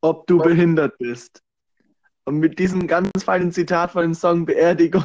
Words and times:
ob 0.00 0.26
du 0.26 0.38
behindert 0.38 0.96
bist. 0.98 1.42
Und 2.24 2.38
mit 2.38 2.58
diesem 2.58 2.86
ganz 2.86 3.10
feinen 3.24 3.52
Zitat 3.52 3.92
von 3.92 4.02
dem 4.02 4.14
Song 4.14 4.46
Beerdigung 4.46 5.04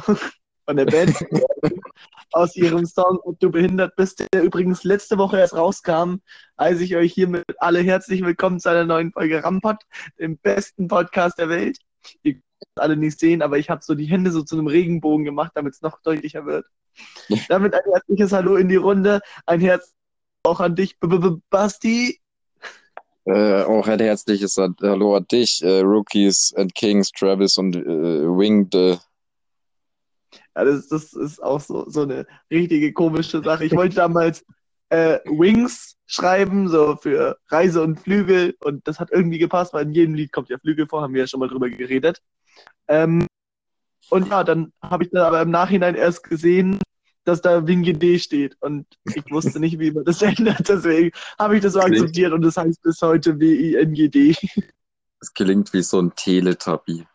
von 0.66 0.76
der 0.76 0.86
Band 0.86 1.16
aus 2.32 2.56
ihrem 2.56 2.86
Song 2.86 3.18
Ob 3.22 3.38
du 3.40 3.50
behindert 3.50 3.96
bist, 3.96 4.24
der 4.32 4.42
übrigens 4.42 4.84
letzte 4.84 5.16
Woche 5.18 5.38
erst 5.38 5.54
rauskam, 5.54 6.16
heiße 6.60 6.84
ich 6.84 6.96
euch 6.96 7.12
hiermit 7.12 7.44
alle 7.58 7.80
herzlich 7.80 8.22
willkommen 8.22 8.60
zu 8.60 8.68
einer 8.68 8.84
neuen 8.84 9.12
Folge 9.12 9.42
Rampot, 9.42 9.76
dem 10.18 10.36
besten 10.38 10.88
Podcast 10.88 11.38
der 11.38 11.48
Welt. 11.48 11.78
Ihr 12.22 12.34
könnt 12.34 12.44
es 12.60 12.82
alle 12.82 12.96
nicht 12.96 13.18
sehen, 13.18 13.42
aber 13.42 13.58
ich 13.58 13.70
habe 13.70 13.82
so 13.82 13.94
die 13.94 14.06
Hände 14.06 14.30
so 14.30 14.42
zu 14.42 14.56
einem 14.56 14.66
Regenbogen 14.66 15.24
gemacht, 15.24 15.52
damit 15.54 15.74
es 15.74 15.82
noch 15.82 16.00
deutlicher 16.02 16.46
wird. 16.46 16.66
Damit 17.48 17.74
ein 17.74 17.92
herzliches 17.92 18.32
Hallo 18.32 18.56
in 18.56 18.70
die 18.70 18.76
Runde, 18.76 19.20
ein 19.44 19.60
Herz 19.60 19.94
auch 20.44 20.60
an 20.60 20.76
dich, 20.76 20.98
B 20.98 21.08
-B 21.08 21.18
-B 21.18 21.40
Basti. 21.50 22.20
Äh, 23.26 23.64
auch 23.64 23.88
ein 23.88 23.98
herzliches 23.98 24.56
Hallo 24.56 25.16
an 25.16 25.26
dich, 25.26 25.60
äh, 25.60 25.80
Rookies 25.80 26.54
and 26.56 26.72
Kings, 26.76 27.10
Travis 27.10 27.58
und 27.58 27.74
äh, 27.74 27.84
Winged. 27.84 28.72
Ja, 28.72 30.64
das, 30.64 30.88
das 30.88 31.12
ist 31.12 31.42
auch 31.42 31.60
so, 31.60 31.90
so 31.90 32.02
eine 32.02 32.24
richtige 32.52 32.92
komische 32.92 33.42
Sache. 33.42 33.64
Ich 33.64 33.74
wollte 33.74 33.96
damals 33.96 34.44
äh, 34.90 35.18
Wings 35.24 35.96
schreiben, 36.06 36.68
so 36.68 36.94
für 36.94 37.36
Reise 37.48 37.82
und 37.82 37.98
Flügel, 37.98 38.54
und 38.60 38.86
das 38.86 39.00
hat 39.00 39.10
irgendwie 39.10 39.38
gepasst, 39.38 39.74
weil 39.74 39.86
in 39.86 39.92
jedem 39.92 40.14
Lied 40.14 40.30
kommt 40.30 40.48
ja 40.48 40.58
Flügel 40.58 40.86
vor, 40.86 41.02
haben 41.02 41.12
wir 41.12 41.22
ja 41.22 41.26
schon 41.26 41.40
mal 41.40 41.48
drüber 41.48 41.68
geredet. 41.68 42.22
Ähm, 42.86 43.26
und 44.08 44.28
ja, 44.28 44.44
dann 44.44 44.72
habe 44.80 45.02
ich 45.02 45.10
dann 45.10 45.22
aber 45.22 45.42
im 45.42 45.50
Nachhinein 45.50 45.96
erst 45.96 46.22
gesehen, 46.22 46.78
dass 47.26 47.42
da 47.42 47.66
WinGD 47.66 48.18
steht. 48.18 48.56
Und 48.60 48.86
ich 49.04 49.30
wusste 49.30 49.60
nicht, 49.60 49.78
wie 49.78 49.90
man 49.90 50.04
das 50.04 50.22
ändert. 50.22 50.68
Deswegen 50.68 51.10
habe 51.38 51.56
ich 51.56 51.62
das 51.62 51.74
so 51.74 51.80
akzeptiert 51.80 52.32
und 52.32 52.42
das 52.42 52.56
heißt 52.56 52.82
bis 52.82 53.02
heute 53.02 53.38
W-I-N-G-D. 53.38 54.34
Es 55.20 55.34
klingt 55.34 55.72
wie 55.72 55.82
so 55.82 56.00
ein 56.00 56.14
Teletubby. 56.14 57.06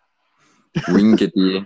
Wingedy. 0.88 1.66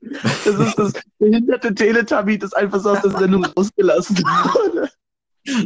Das 0.00 0.58
ist 0.58 0.78
das 0.78 0.92
behinderte 1.18 1.74
Teletubby, 1.74 2.38
das 2.38 2.52
einfach 2.52 2.80
so 2.80 2.90
aus 2.90 3.02
der 3.02 3.10
Sendung 3.12 3.44
rausgelassen 3.44 4.18
wurde. 4.18 4.90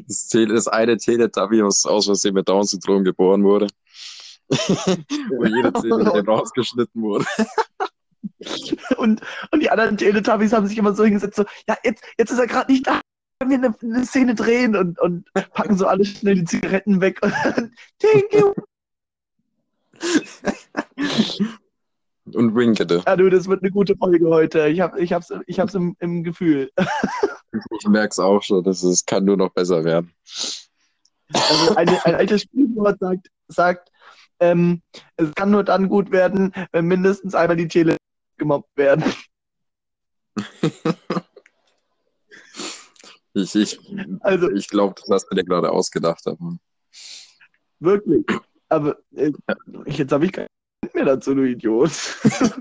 Das, 0.06 0.26
Tele 0.28 0.54
das 0.54 0.68
eine 0.68 0.96
Teletubby, 0.96 1.62
was 1.62 1.84
aus 1.84 2.06
Versehen 2.06 2.34
mit 2.34 2.48
Down-Syndrom 2.48 3.04
geboren 3.04 3.44
wurde. 3.44 3.68
Wo 4.50 5.44
jede 5.44 5.72
Zähne 5.74 6.24
rausgeschnitten 6.26 7.02
wurde. 7.02 7.26
Und, 8.96 9.20
und 9.52 9.60
die 9.60 9.70
anderen 9.70 9.96
Teletubbies 9.96 10.52
haben 10.52 10.66
sich 10.66 10.78
immer 10.78 10.94
so 10.94 11.04
hingesetzt, 11.04 11.36
so, 11.36 11.44
ja, 11.68 11.76
jetzt, 11.84 12.04
jetzt 12.18 12.30
ist 12.30 12.38
er 12.38 12.46
gerade 12.46 12.70
nicht 12.72 12.86
da, 12.86 13.00
können 13.38 13.50
wir 13.50 13.58
eine, 13.58 13.74
eine 13.96 14.06
Szene 14.06 14.34
drehen 14.34 14.74
und, 14.74 14.98
und 14.98 15.32
packen 15.52 15.76
so 15.76 15.86
alle 15.86 16.04
schnell 16.04 16.34
die 16.36 16.44
Zigaretten 16.44 17.00
weg. 17.00 17.20
Und, 17.22 17.32
thank 17.98 18.32
you. 18.32 18.52
Und 22.34 22.54
Wingedy. 22.54 23.00
Ja, 23.06 23.16
du, 23.16 23.30
das 23.30 23.48
wird 23.48 23.62
eine 23.62 23.70
gute 23.70 23.96
Folge 23.96 24.28
heute. 24.28 24.68
Ich, 24.68 24.80
hab, 24.80 24.96
ich 24.98 25.12
hab's, 25.12 25.32
ich 25.46 25.60
hab's 25.60 25.74
im, 25.74 25.96
im 26.00 26.24
Gefühl. 26.24 26.70
Ich 27.80 27.88
merke 27.88 28.10
es 28.10 28.18
auch 28.18 28.42
schon, 28.42 28.62
dass 28.64 28.82
es 28.82 29.06
kann 29.06 29.24
nur 29.24 29.36
noch 29.36 29.50
besser 29.50 29.84
werden. 29.84 30.12
Also 31.32 31.74
eine, 31.76 32.04
ein 32.04 32.14
altes 32.14 32.42
Spielwort 32.42 32.98
sagt, 32.98 33.28
sagt 33.48 33.90
ähm, 34.40 34.82
es 35.16 35.34
kann 35.34 35.50
nur 35.50 35.64
dann 35.64 35.88
gut 35.88 36.10
werden, 36.10 36.52
wenn 36.72 36.86
mindestens 36.86 37.34
einmal 37.34 37.56
die 37.56 37.68
Tele 37.68 37.96
gemobbt 38.38 38.76
werden. 38.76 39.04
Ich, 43.34 43.54
ich, 43.54 43.78
Also 44.20 44.50
ich 44.50 44.68
glaube, 44.68 44.94
das 44.96 45.08
hast 45.10 45.26
du 45.30 45.36
dir 45.36 45.44
gerade 45.44 45.70
ausgedacht. 45.70 46.26
Aber 46.26 46.58
wirklich. 47.78 48.24
Aber 48.70 48.98
äh, 49.16 49.32
jetzt 49.86 50.12
habe 50.12 50.26
ich 50.26 50.32
keinen 50.32 50.48
mehr 50.92 51.06
dazu, 51.06 51.34
du 51.34 51.42
Idiot. 51.42 51.90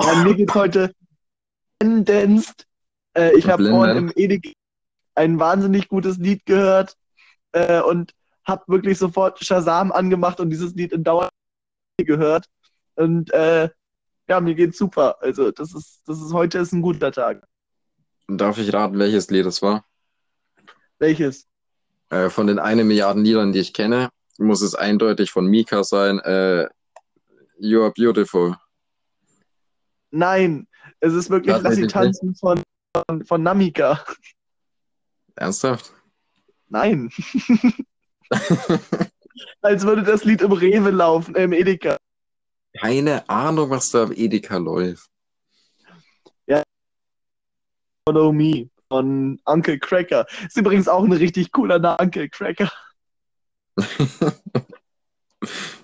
ja, 0.00 0.24
mir 0.24 0.34
geht's 0.34 0.54
heute 0.54 0.92
tendenzt. 1.78 2.66
Äh, 3.16 3.36
ich 3.38 3.48
habe 3.48 3.68
vorhin 3.68 3.96
im 3.96 4.12
Edek 4.16 4.54
ein 5.14 5.38
wahnsinnig 5.38 5.88
gutes 5.88 6.18
Lied 6.18 6.44
gehört 6.46 6.96
äh, 7.52 7.80
und 7.80 8.12
habe 8.44 8.64
wirklich 8.66 8.98
sofort 8.98 9.38
Shazam 9.44 9.92
angemacht 9.92 10.40
und 10.40 10.50
dieses 10.50 10.74
Lied 10.74 10.92
in 10.92 11.04
Dauer 11.04 11.28
gehört. 11.98 12.46
Und 12.98 13.32
äh, 13.32 13.68
ja, 14.28 14.40
mir 14.40 14.56
geht's 14.56 14.76
super. 14.76 15.22
Also 15.22 15.52
das 15.52 15.72
ist, 15.72 16.02
das 16.06 16.20
ist 16.20 16.32
heute 16.32 16.58
ist 16.58 16.72
ein 16.72 16.82
guter 16.82 17.12
Tag. 17.12 17.46
darf 18.26 18.58
ich 18.58 18.72
raten, 18.72 18.98
welches 18.98 19.30
Lied 19.30 19.46
es 19.46 19.62
war? 19.62 19.84
Welches? 20.98 21.46
Äh, 22.10 22.28
von 22.28 22.48
den 22.48 22.58
eine 22.58 22.82
Milliarden 22.82 23.24
Liedern, 23.24 23.52
die 23.52 23.60
ich 23.60 23.72
kenne, 23.72 24.08
muss 24.38 24.62
es 24.62 24.74
eindeutig 24.74 25.30
von 25.30 25.46
Mika 25.46 25.84
sein. 25.84 26.18
Äh, 26.18 26.68
you 27.58 27.82
are 27.82 27.92
beautiful. 27.92 28.56
Nein, 30.10 30.66
es 30.98 31.14
ist 31.14 31.30
wirklich 31.30 31.54
Lass 31.62 31.76
sie 31.76 31.86
tanzen 31.86 32.34
von, 32.34 32.60
von, 32.96 33.24
von 33.24 33.42
Namika. 33.44 34.04
Ernsthaft? 35.36 35.92
Nein. 36.68 37.10
Als 39.60 39.84
würde 39.84 40.02
das 40.02 40.24
Lied 40.24 40.42
im 40.42 40.50
Rewe 40.50 40.90
laufen, 40.90 41.36
äh, 41.36 41.44
im 41.44 41.52
Edeka. 41.52 41.96
Keine 42.80 43.28
Ahnung, 43.28 43.70
was 43.70 43.90
da 43.90 44.04
am 44.04 44.12
Edeka 44.12 44.56
läuft. 44.56 45.08
Follow 48.08 48.32
Me 48.32 48.70
von 48.88 49.38
Uncle 49.44 49.78
Cracker. 49.78 50.26
Ist 50.46 50.56
übrigens 50.56 50.88
auch 50.88 51.04
ein 51.04 51.12
richtig 51.12 51.52
cooler 51.52 51.78
Name, 51.78 51.98
Uncle 52.00 52.28
Cracker. 52.30 52.72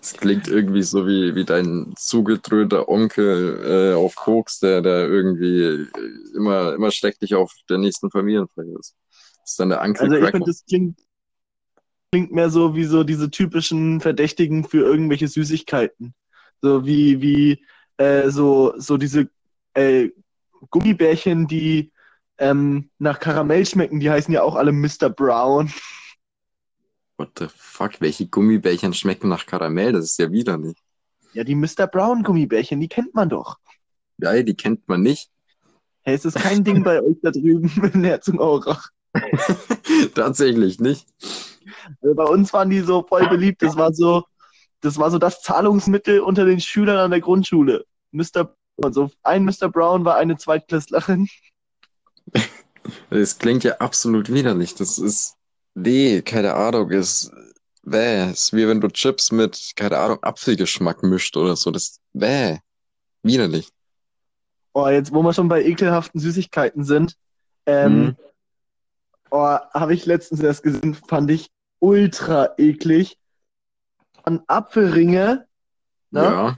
Es 0.03 0.15
klingt 0.15 0.49
irgendwie 0.49 0.83
so 0.83 1.07
wie, 1.07 1.35
wie 1.37 1.45
dein 1.45 1.95
zugedröhnter 1.97 2.89
Onkel 2.89 3.93
äh, 3.93 3.95
auf 3.95 4.17
Koks, 4.17 4.59
der, 4.59 4.83
der 4.83 5.09
irgendwie 5.09 5.61
äh, 5.61 5.87
immer, 6.35 6.75
immer 6.75 6.91
schrecklich 6.91 7.37
auf 7.37 7.55
der 7.71 7.79
nächsten 7.79 8.11
Familienfeier 8.11 8.79
ist. 8.81 8.97
Das 9.41 9.53
ist 9.53 9.61
dann 9.61 9.69
der 9.69 9.81
Uncle 9.81 10.03
Also 10.03 10.17
ich 10.17 10.23
Cracker. 10.23 10.39
finde, 10.39 10.51
das 10.51 10.65
klingt, 10.67 10.99
klingt 12.11 12.33
mehr 12.33 12.51
so 12.51 12.75
wie 12.75 12.85
so 12.85 13.05
diese 13.05 13.31
typischen 13.31 14.01
Verdächtigen 14.01 14.65
für 14.65 14.85
irgendwelche 14.85 15.29
Süßigkeiten. 15.29 16.15
So 16.61 16.85
wie, 16.87 17.21
wie 17.21 17.65
äh, 17.97 18.31
so, 18.31 18.75
so 18.77 18.97
diese 18.97 19.29
äh, 19.75 20.11
Gummibärchen, 20.71 21.47
die 21.47 21.93
ähm, 22.39 22.91
nach 22.99 23.21
Karamell 23.21 23.67
schmecken, 23.67 24.01
die 24.01 24.11
heißen 24.11 24.33
ja 24.33 24.43
auch 24.43 24.57
alle 24.57 24.73
Mr. 24.73 25.11
Brown. 25.11 25.73
What 27.17 27.39
the 27.39 27.47
fuck? 27.49 28.01
Welche 28.01 28.27
Gummibärchen 28.27 28.93
schmecken 28.93 29.29
nach 29.29 29.47
Karamell? 29.47 29.93
Das 29.93 30.05
ist 30.05 30.19
ja 30.19 30.31
widerlich. 30.33 30.77
Ja, 31.33 31.45
die 31.45 31.55
Mr. 31.55 31.87
Brown 31.87 32.23
Gummibärchen, 32.23 32.81
die 32.81 32.89
kennt 32.89 33.15
man 33.15 33.29
doch. 33.29 33.59
Ja, 34.19 34.41
die 34.43 34.57
kennt 34.57 34.89
man 34.89 35.03
nicht. 35.03 35.31
Hey, 36.03 36.15
es 36.15 36.25
ist 36.25 36.37
kein 36.37 36.63
Ding 36.65 36.83
bei 36.83 37.01
euch 37.01 37.17
da 37.23 37.31
drüben 37.31 37.71
in 37.95 38.05
Herzogenaurach. 38.05 38.89
Tatsächlich 40.15 40.81
nicht. 40.81 41.07
Also 42.03 42.15
bei 42.15 42.25
uns 42.25 42.53
waren 42.53 42.71
die 42.71 42.81
so 42.81 43.05
voll 43.09 43.29
beliebt. 43.29 43.63
Das 43.63 43.77
war 43.77 43.93
so, 43.93 44.25
das 44.85 44.99
war 44.99 45.11
so 45.11 45.19
das 45.19 45.41
Zahlungsmittel 45.43 46.21
unter 46.21 46.45
den 46.45 46.61
Schülern 46.61 46.99
an 46.99 47.11
der 47.11 47.21
Grundschule. 47.21 47.85
Mr. 48.13 48.55
Also 48.83 49.11
ein 49.23 49.45
Mr. 49.45 49.69
Brown 49.71 50.05
war 50.05 50.17
eine 50.17 50.37
Zweitklässlerin. 50.37 51.29
Das 53.11 53.39
klingt 53.39 53.65
ja 53.65 53.77
absolut 53.79 54.33
widerlich. 54.33 54.75
Das 54.75 54.99
ist, 54.99 55.37
nee, 55.75 56.21
keine 56.23 56.55
Ahnung, 56.55 56.91
ist, 56.91 57.31
bäh, 57.83 58.31
ist 58.31 58.53
wie 58.53 58.69
wenn 58.69 58.81
du 58.81 58.89
Chips 58.89 59.33
mit, 59.33 59.73
keine 59.77 59.99
Ahnung, 59.99 60.19
Apfelgeschmack 60.23 61.03
mischt 61.03 61.37
oder 61.37 61.57
so. 61.57 61.71
Das, 61.71 62.01
bäh, 62.13 62.59
widerlich. 63.23 63.69
Oh, 64.75 64.89
jetzt, 64.89 65.13
wo 65.15 65.23
wir 65.23 65.33
schon 65.33 65.49
bei 65.49 65.63
ekelhaften 65.65 66.21
Süßigkeiten 66.21 66.85
sind, 66.85 67.17
ähm, 67.67 68.03
Mhm. 68.03 68.17
oh, 69.31 69.57
habe 69.73 69.95
ich 69.95 70.05
letztens 70.05 70.41
erst 70.41 70.63
gesehen, 70.63 70.95
fand 70.95 71.31
ich 71.31 71.49
ultra 71.79 72.51
eklig. 72.59 73.17
An 74.25 74.43
Apfelringe, 74.47 75.47
ne? 76.11 76.23
Ja. 76.23 76.57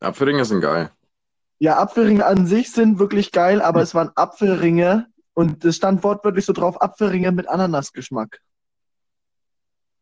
Apfelringe 0.00 0.44
sind 0.44 0.60
geil. 0.60 0.90
Ja, 1.58 1.78
Apfelringe 1.78 2.24
an 2.24 2.46
sich 2.46 2.72
sind 2.72 2.98
wirklich 2.98 3.32
geil, 3.32 3.60
aber 3.60 3.82
es 3.82 3.94
waren 3.94 4.10
Apfelringe 4.14 5.06
und 5.34 5.64
es 5.64 5.76
stand 5.76 6.02
wortwörtlich 6.02 6.46
so 6.46 6.52
drauf, 6.52 6.80
Apfelringe 6.80 7.32
mit 7.32 7.48
Ananasgeschmack. 7.48 8.40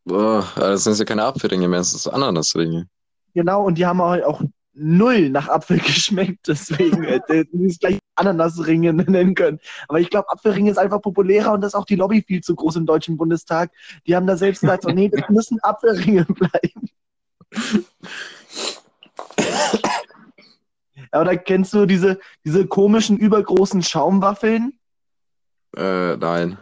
Boah, 0.04 0.46
das 0.56 0.84
sind 0.84 0.98
ja 0.98 1.04
keine 1.04 1.24
Apfelringe 1.24 1.68
mehr, 1.68 1.80
das 1.80 1.92
ist 1.92 2.06
Ananasringe. 2.06 2.88
Genau, 3.34 3.64
und 3.64 3.76
die 3.76 3.84
haben 3.84 4.00
auch 4.00 4.42
null 4.78 5.30
nach 5.30 5.48
Apfel 5.48 5.78
geschmeckt, 5.84 6.48
deswegen 6.48 7.02
hätte 7.04 7.46
ich 7.52 7.72
es 7.72 7.78
gleich 7.78 7.98
Ananasringe 8.14 8.92
nennen 8.92 9.34
können. 9.34 9.60
Aber 9.88 10.00
ich 10.00 10.10
glaube, 10.10 10.28
Apfelringe 10.30 10.70
ist 10.70 10.78
einfach 10.78 11.00
populärer 11.00 11.52
und 11.52 11.60
das 11.60 11.72
ist 11.72 11.74
auch 11.74 11.84
die 11.84 11.96
Lobby 11.96 12.22
viel 12.22 12.42
zu 12.42 12.54
groß 12.54 12.76
im 12.76 12.86
Deutschen 12.86 13.16
Bundestag. 13.16 13.70
Die 14.06 14.16
haben 14.16 14.26
da 14.26 14.36
selbst 14.36 14.60
gesagt, 14.60 14.84
so, 14.84 14.90
nee, 14.90 15.08
das 15.08 15.22
müssen 15.28 15.58
Apfelringe 15.62 16.24
bleiben. 16.24 16.90
Ja, 21.12 21.20
oder 21.20 21.36
kennst 21.36 21.72
du 21.72 21.86
diese, 21.86 22.18
diese 22.44 22.66
komischen, 22.66 23.16
übergroßen 23.16 23.82
Schaumwaffeln? 23.82 24.78
Äh, 25.76 26.16
nein. 26.16 26.58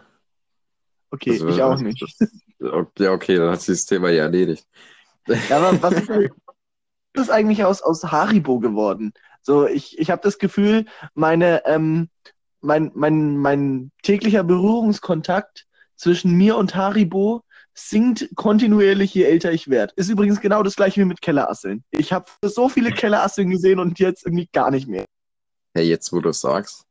Okay, 1.10 1.32
Also, 1.32 1.48
ich 1.48 1.62
auch 1.62 1.80
nicht. 1.80 2.04
Ja, 2.98 3.12
okay, 3.12 3.36
dann 3.36 3.50
hat 3.50 3.60
sich 3.60 3.78
das 3.78 3.86
Thema 3.86 4.10
ja 4.10 4.24
erledigt. 4.24 4.66
Ja, 5.26 5.58
aber 5.58 5.82
was 5.82 5.92
ist, 5.94 6.10
ist 7.18 7.30
eigentlich 7.30 7.64
aus, 7.64 7.82
aus 7.82 8.04
Haribo 8.04 8.58
geworden? 8.58 9.12
So, 9.42 9.66
ich, 9.66 9.98
ich 9.98 10.10
habe 10.10 10.22
das 10.22 10.38
Gefühl, 10.38 10.86
meine, 11.14 11.64
ähm, 11.66 12.08
mein, 12.60 12.90
mein, 12.94 13.36
mein 13.36 13.92
täglicher 14.02 14.42
Berührungskontakt 14.42 15.66
zwischen 15.94 16.32
mir 16.32 16.56
und 16.56 16.74
Haribo 16.74 17.42
sinkt 17.74 18.30
kontinuierlich, 18.36 19.14
je 19.14 19.24
älter 19.24 19.52
ich 19.52 19.68
werde. 19.68 19.92
Ist 19.96 20.08
übrigens 20.08 20.40
genau 20.40 20.62
das 20.62 20.76
gleiche 20.76 21.00
wie 21.00 21.04
mit 21.04 21.20
Kellerasseln. 21.20 21.84
Ich 21.90 22.12
habe 22.12 22.26
so 22.42 22.68
viele 22.68 22.90
Kellerasseln 22.90 23.50
gesehen 23.50 23.78
und 23.78 23.98
jetzt 23.98 24.24
irgendwie 24.24 24.48
gar 24.52 24.70
nicht 24.70 24.88
mehr. 24.88 25.04
Ja, 25.76 25.82
jetzt, 25.82 26.12
wo 26.12 26.20
du 26.20 26.30
es 26.30 26.40
sagst. 26.40 26.84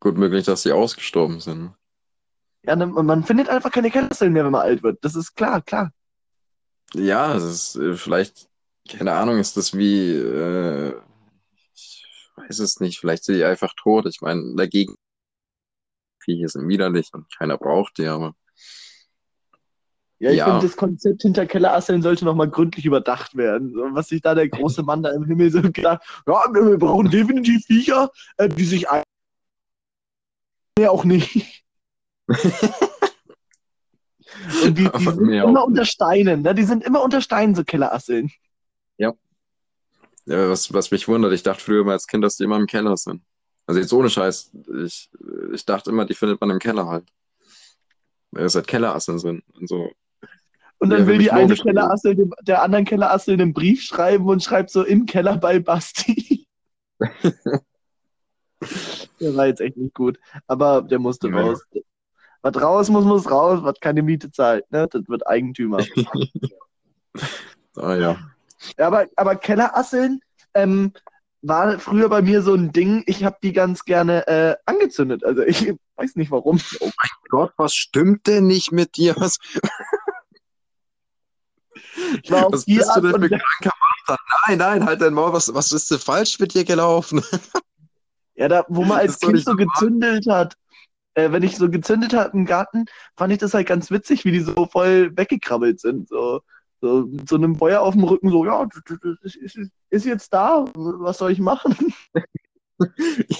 Gut 0.00 0.16
möglich, 0.16 0.46
dass 0.46 0.62
sie 0.62 0.72
ausgestorben 0.72 1.40
sind. 1.40 1.72
Ja, 2.64 2.74
ne, 2.74 2.86
man 2.86 3.24
findet 3.24 3.48
einfach 3.48 3.70
keine 3.70 3.90
Kellerasseln 3.90 4.32
mehr, 4.32 4.44
wenn 4.44 4.52
man 4.52 4.62
alt 4.62 4.82
wird. 4.82 5.04
Das 5.04 5.14
ist 5.14 5.34
klar, 5.34 5.60
klar. 5.60 5.92
Ja, 6.94 7.34
das 7.34 7.44
ist 7.44 7.76
äh, 7.76 7.94
vielleicht, 7.94 8.47
keine 8.88 9.12
Ahnung, 9.12 9.38
ist 9.38 9.56
das 9.56 9.76
wie, 9.76 10.10
äh, 10.12 10.94
ich 11.74 12.04
weiß 12.36 12.58
es 12.60 12.80
nicht, 12.80 12.98
vielleicht 12.98 13.24
sind 13.24 13.36
die 13.36 13.44
einfach 13.44 13.72
tot. 13.76 14.06
Ich 14.06 14.20
meine, 14.20 14.54
dagegen, 14.56 14.94
Viecher 16.20 16.48
sind 16.48 16.68
widerlich 16.68 17.08
und 17.12 17.26
keiner 17.36 17.56
braucht 17.58 17.98
die, 17.98 18.06
aber 18.06 18.34
Ja, 20.20 20.30
ich 20.32 20.38
Ja. 20.38 20.46
finde, 20.46 20.66
das 20.66 20.76
Konzept 20.76 21.22
hinter 21.22 21.46
Kellerasseln 21.46 22.02
sollte 22.02 22.24
nochmal 22.24 22.50
gründlich 22.50 22.84
überdacht 22.84 23.36
werden. 23.36 23.72
Was 23.94 24.08
sich 24.08 24.20
da 24.20 24.34
der 24.34 24.48
große 24.48 24.82
Mann 24.82 25.02
da 25.02 25.10
im 25.10 25.24
Himmel 25.24 25.50
so 25.52 25.62
gedacht 25.62 26.02
ja, 26.26 26.44
wir 26.52 26.78
brauchen 26.78 27.08
definitiv 27.10 27.64
Viecher, 27.66 28.10
äh, 28.36 28.48
die 28.48 28.64
sich 28.64 28.90
ein... 28.90 29.04
Nee, 30.78 30.88
auch 30.88 31.04
nicht. 31.04 31.64
Und 34.64 34.76
die, 34.76 34.90
die 34.90 35.04
sind 35.04 35.20
mehr 35.20 35.44
immer 35.44 35.64
unter 35.64 35.84
Steinen, 35.84 36.42
ne? 36.42 36.54
Die 36.54 36.64
sind 36.64 36.84
immer 36.84 37.02
unter 37.02 37.20
Steinen, 37.20 37.54
so 37.54 37.64
Kellerasseln. 37.64 38.30
Ja, 38.98 39.14
was, 40.26 40.72
was 40.74 40.90
mich 40.90 41.08
wundert, 41.08 41.32
ich 41.32 41.42
dachte 41.42 41.64
früher 41.64 41.84
mal 41.84 41.92
als 41.92 42.06
Kind, 42.06 42.22
dass 42.22 42.36
die 42.36 42.44
immer 42.44 42.56
im 42.56 42.66
Keller 42.66 42.96
sind. 42.98 43.22
Also 43.66 43.80
jetzt 43.80 43.92
ohne 43.92 44.10
Scheiß, 44.10 44.52
ich, 44.84 45.10
ich 45.54 45.64
dachte 45.64 45.90
immer, 45.90 46.04
die 46.04 46.14
findet 46.14 46.40
man 46.40 46.50
im 46.50 46.58
Keller 46.58 46.86
halt. 46.86 47.08
Weil 48.30 48.42
das 48.42 48.54
halt 48.54 48.66
Kellerasseln 48.66 49.18
sind 49.18 49.42
und 49.54 49.68
so. 49.68 49.90
Und 50.78 50.90
dann 50.90 51.00
Ja, 51.00 51.06
will 51.06 51.18
die 51.18 51.30
eine. 51.30 51.54
Kellerassel 51.54 52.14
dem, 52.14 52.34
der 52.42 52.62
anderen 52.62 52.84
Kellerassel 52.84 53.34
einen 53.34 53.54
Brief 53.54 53.82
schreiben 53.82 54.28
und 54.28 54.42
schreibt 54.42 54.70
so 54.70 54.84
im 54.84 55.06
Keller 55.06 55.38
bei 55.38 55.58
Basti. 55.60 56.46
der 57.00 57.62
war 59.34 59.46
jetzt 59.46 59.60
echt 59.60 59.76
nicht 59.76 59.94
gut. 59.94 60.18
Aber 60.46 60.82
der 60.82 60.98
musste 60.98 61.28
Ja. 61.28 61.40
raus. 61.40 61.62
Was 62.42 62.62
raus 62.62 62.88
muss, 62.90 63.04
muss 63.04 63.30
raus, 63.30 63.60
was 63.62 63.80
keine 63.80 64.02
Miete 64.02 64.30
zahlt. 64.30 64.70
Ne? 64.70 64.86
Das 64.90 65.08
wird 65.08 65.26
Eigentümer. 65.26 65.78
Ah 67.76 67.94
ja. 67.94 68.18
Ja, 68.78 68.86
aber, 68.86 69.06
aber 69.16 69.36
Kellerasseln 69.36 70.20
ähm, 70.54 70.92
war 71.42 71.78
früher 71.78 72.08
bei 72.08 72.22
mir 72.22 72.42
so 72.42 72.54
ein 72.54 72.72
Ding. 72.72 73.04
Ich 73.06 73.24
habe 73.24 73.36
die 73.42 73.52
ganz 73.52 73.84
gerne 73.84 74.26
äh, 74.26 74.56
angezündet. 74.66 75.24
Also 75.24 75.42
ich 75.42 75.72
weiß 75.96 76.16
nicht 76.16 76.30
warum. 76.30 76.60
Gott, 77.28 77.52
was 77.56 77.74
stimmt 77.74 78.26
denn 78.26 78.46
nicht 78.46 78.72
mit 78.72 78.96
dir? 78.96 79.14
Was, 79.16 79.38
Ich 82.22 82.30
war 82.30 82.52
was 82.52 82.64
bist 82.64 82.90
du 82.96 83.00
denn 83.00 83.12
für 83.12 83.28
kranker 83.28 83.76
Mann? 84.08 84.18
Nein, 84.46 84.58
nein, 84.58 84.86
halt 84.86 85.00
dein 85.00 85.14
Maul. 85.14 85.32
Was, 85.32 85.52
was 85.52 85.72
ist 85.72 85.90
denn 85.90 85.98
falsch 85.98 86.38
mit 86.38 86.54
dir 86.54 86.64
gelaufen? 86.64 87.22
Ja, 88.34 88.48
da, 88.48 88.64
wo 88.68 88.84
man 88.84 88.98
als 88.98 89.18
Kind 89.18 89.44
so 89.44 89.56
gezündelt 89.56 90.26
hat, 90.28 90.54
äh, 91.14 91.32
wenn 91.32 91.42
ich 91.42 91.56
so 91.56 91.68
gezündet 91.68 92.14
habe 92.14 92.36
im 92.36 92.46
Garten, 92.46 92.86
fand 93.16 93.32
ich 93.32 93.38
das 93.38 93.52
halt 93.52 93.66
ganz 93.66 93.90
witzig, 93.90 94.24
wie 94.24 94.30
die 94.30 94.40
so 94.40 94.66
voll 94.66 95.16
weggekrabbelt 95.16 95.80
sind. 95.80 96.08
So, 96.08 96.40
so 96.80 97.06
mit 97.06 97.28
so 97.28 97.36
einem 97.36 97.56
Feuer 97.56 97.80
auf 97.80 97.94
dem 97.94 98.04
Rücken, 98.04 98.30
so, 98.30 98.44
ja, 98.44 98.66
ist, 99.90 100.04
jetzt 100.04 100.32
da, 100.32 100.64
was 100.74 101.18
soll 101.18 101.32
ich 101.32 101.40
machen? 101.40 101.76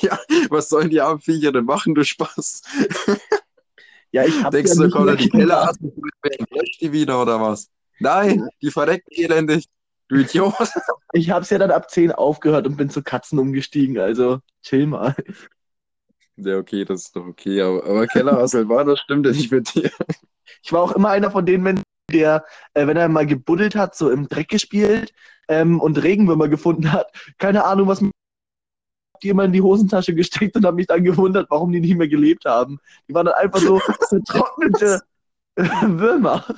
Ja, 0.03 0.19
was 0.51 0.69
sollen 0.69 0.91
die 0.91 1.01
armen 1.01 1.21
Viecher 1.21 1.53
denn 1.53 1.65
machen, 1.65 1.95
du 1.95 2.05
Spaß? 2.05 2.61
Ja, 4.11 4.25
ich 4.25 4.43
habe 4.43 4.57
Denkst 4.57 4.73
ja 4.75 4.83
du, 4.83 4.89
da 4.89 5.15
die 5.15 5.31
mit 5.33 6.51
löscht 6.51 6.81
die 6.81 6.93
wieder 6.93 7.23
oder 7.23 7.41
was? 7.41 7.69
Nein, 8.01 8.49
die 8.63 8.71
verrecken 8.71 9.11
elendig. 9.11 9.67
Du 10.09 10.17
Idiot. 10.17 10.55
Ich 11.13 11.31
habe 11.31 11.43
es 11.43 11.51
ja 11.51 11.59
dann 11.59 11.71
ab 11.71 11.91
10 11.91 12.13
aufgehört 12.13 12.67
und 12.67 12.77
bin 12.77 12.89
zu 12.89 13.03
Katzen 13.03 13.39
umgestiegen, 13.39 13.99
also 13.99 14.41
chill 14.63 14.87
mal. 14.87 15.15
Ja, 16.37 16.57
okay, 16.57 16.85
das 16.85 17.07
ist 17.07 17.17
doch 17.17 17.27
okay, 17.27 17.61
aber, 17.61 17.85
aber 17.85 18.07
Kellerassel 18.07 18.69
war, 18.69 18.85
das 18.85 19.01
stimmt 19.01 19.27
ja 19.27 19.33
nicht 19.33 19.51
mit 19.51 19.75
dir. 19.75 19.91
Ich 20.63 20.73
war 20.73 20.83
auch 20.83 20.93
immer 20.93 21.11
einer 21.11 21.31
von 21.31 21.45
denen, 21.45 21.65
wenn 21.65 21.83
der, 22.11 22.45
äh, 22.75 22.87
wenn 22.87 22.97
er 22.97 23.09
mal 23.09 23.27
gebuddelt 23.27 23.75
hat, 23.77 23.95
so 23.97 24.11
im 24.11 24.29
Dreck 24.29 24.49
gespielt 24.49 25.13
ähm, 25.49 25.81
und 25.81 26.03
Regenwürmer 26.03 26.49
gefunden 26.49 26.93
hat, 26.93 27.11
keine 27.39 27.65
Ahnung, 27.65 27.89
was 27.89 28.03
die 29.23 29.29
immer 29.31 29.45
in 29.45 29.53
die 29.53 29.63
Hosentasche 29.63 30.15
gesteckt 30.15 30.57
und 30.57 30.65
habe 30.65 30.77
mich 30.77 30.87
dann 30.87 31.03
gewundert, 31.03 31.51
warum 31.51 31.73
die 31.73 31.81
nicht 31.81 31.97
mehr 31.97 32.09
gelebt 32.09 32.45
haben. 32.45 32.79
Die 33.09 33.15
waren 33.15 33.27
dann 33.27 33.35
einfach 33.35 33.61
so 33.61 33.79
vertrocknete 34.09 35.03
Würmer. 35.57 36.45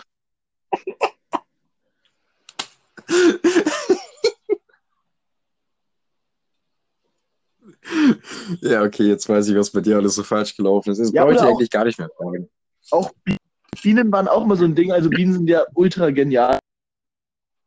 Ja, 8.61 8.83
okay, 8.83 9.05
jetzt 9.05 9.29
weiß 9.29 9.49
ich, 9.49 9.57
was 9.57 9.71
bei 9.71 9.81
dir 9.81 9.97
alles 9.97 10.15
so 10.15 10.23
falsch 10.23 10.57
gelaufen 10.57 10.91
ist. 10.93 10.99
Das 11.01 11.13
Ja, 11.13 11.25
brauche 11.25 11.35
ich 11.35 11.41
auch- 11.41 11.47
eigentlich 11.49 11.71
gar 11.71 11.85
nicht 11.85 11.99
mehr 11.99 12.11
fragen. 12.17 12.49
Auch 12.91 13.11
Bi- 13.25 13.37
Bienen 13.83 14.13
waren 14.13 14.29
auch 14.29 14.45
immer 14.45 14.57
so 14.57 14.65
ein 14.65 14.75
Ding. 14.75 14.93
Also 14.93 15.11
Bienen 15.11 15.33
sind 15.33 15.49
ja 15.49 15.65
ultra 15.75 16.11
genial. 16.11 16.59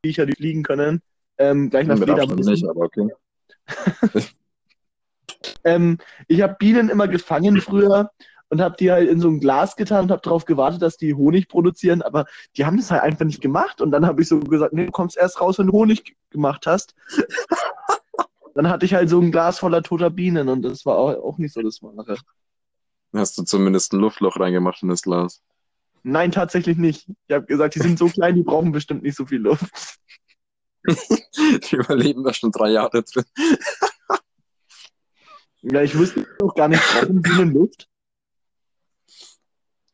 Viecher, 0.06 0.26
die 0.26 0.36
fliegen 0.36 0.64
können. 0.64 1.02
Ähm, 1.38 1.70
gleich 1.70 1.88
nach 1.88 1.98
Fledermäusen. 1.98 2.52
nicht, 2.52 2.68
aber 2.68 2.82
okay. 2.82 3.08
Ähm, 5.64 5.98
ich 6.28 6.42
habe 6.42 6.56
Bienen 6.60 6.90
immer 6.90 7.08
gefangen 7.08 7.60
früher 7.62 8.12
und 8.50 8.62
habe 8.62 8.76
die 8.78 8.92
halt 8.92 9.10
in 9.10 9.20
so 9.20 9.30
ein 9.30 9.40
Glas 9.40 9.76
getan 9.76 10.06
und 10.06 10.12
habe 10.12 10.22
darauf 10.22 10.46
gewartet, 10.46 10.82
dass 10.82 10.98
die 10.98 11.14
Honig 11.14 11.48
produzieren, 11.48 12.02
aber 12.02 12.26
die 12.56 12.66
haben 12.66 12.78
das 12.78 12.92
halt 12.92 13.04
einfach 13.04 13.26
nicht 13.26 13.42
gemacht. 13.42 13.82
Und 13.82 13.92
dann 13.92 14.06
habe 14.06 14.22
ich 14.22 14.28
so 14.28 14.40
gesagt, 14.40 14.74
nee, 14.74 14.86
du 14.86 14.92
kommst 14.92 15.18
erst 15.18 15.42
raus, 15.42 15.60
wenn 15.60 15.68
du 15.68 15.74
Honig 15.74 16.16
gemacht 16.30 16.68
hast. 16.68 16.96
dann 18.56 18.70
hatte 18.70 18.86
ich 18.86 18.94
halt 18.94 19.10
so 19.10 19.20
ein 19.20 19.32
Glas 19.32 19.60
voller 19.60 19.82
toter 19.82 20.10
Bienen 20.10 20.50
und 20.50 20.62
das 20.62 20.86
war 20.86 20.98
auch, 20.98 21.16
auch 21.24 21.38
nicht 21.38 21.54
so 21.54 21.62
das 21.62 21.82
Wahre. 21.82 22.18
Hast 23.14 23.38
du 23.38 23.44
zumindest 23.44 23.94
ein 23.94 24.00
Luftloch 24.00 24.40
reingemacht 24.40 24.84
in 24.84 24.90
das 24.90 25.02
Glas? 25.02 25.42
Nein, 26.04 26.32
tatsächlich 26.32 26.78
nicht. 26.78 27.08
Ich 27.28 27.34
habe 27.34 27.46
gesagt, 27.46 27.76
die 27.76 27.80
sind 27.80 27.98
so 27.98 28.08
klein, 28.10 28.36
die 28.36 28.44
brauchen 28.44 28.72
bestimmt 28.72 29.04
nicht 29.04 29.16
so 29.16 29.26
viel 29.26 29.40
Luft. 29.40 30.00
Die 30.86 31.76
überleben 31.76 32.24
da 32.24 32.34
schon 32.34 32.52
drei 32.52 32.72
Jahre 32.72 33.04
drin. 33.04 33.24
Ja, 35.62 35.82
ich 35.82 35.98
wusste 35.98 36.28
auch 36.42 36.54
gar 36.56 36.68
nicht, 36.68 36.84
brauchen 36.84 37.22
Bienen 37.22 37.54
Luft? 37.54 37.88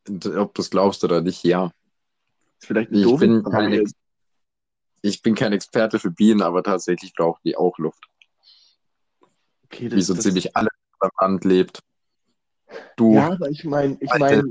Und 0.08 0.26
Ob 0.26 0.52
du 0.54 0.62
es 0.62 0.70
glaubst 0.70 1.04
oder 1.04 1.20
nicht, 1.20 1.44
ja. 1.44 1.70
Ist 2.58 2.66
vielleicht 2.66 2.90
eine 2.90 3.06
Ich 3.06 3.16
bin, 3.18 3.44
kein 3.44 3.84
ich 5.02 5.22
bin 5.22 5.34
kein 5.34 5.52
Experte 5.52 5.98
für 5.98 6.10
Bienen, 6.10 6.42
aber 6.42 6.62
tatsächlich 6.62 7.14
brauchen 7.14 7.40
die 7.44 7.56
auch 7.56 7.78
Luft. 7.78 8.04
Okay, 9.64 9.90
Wie 9.92 10.02
so 10.02 10.14
ziemlich 10.14 10.56
alles 10.56 10.72
am 10.98 11.10
Land 11.20 11.44
lebt. 11.44 11.80
Du, 12.96 13.14
Ja, 13.14 13.32
aber 13.32 13.48
ich 13.48 13.64
meine, 13.64 13.96
ich 14.00 14.10
meine, 14.18 14.42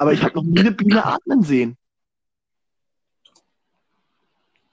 aber 0.00 0.14
ich 0.14 0.22
habe 0.22 0.34
noch 0.34 0.44
nie 0.44 0.60
eine 0.60 0.72
Biene 0.72 1.04
atmen 1.04 1.42
sehen. 1.42 1.76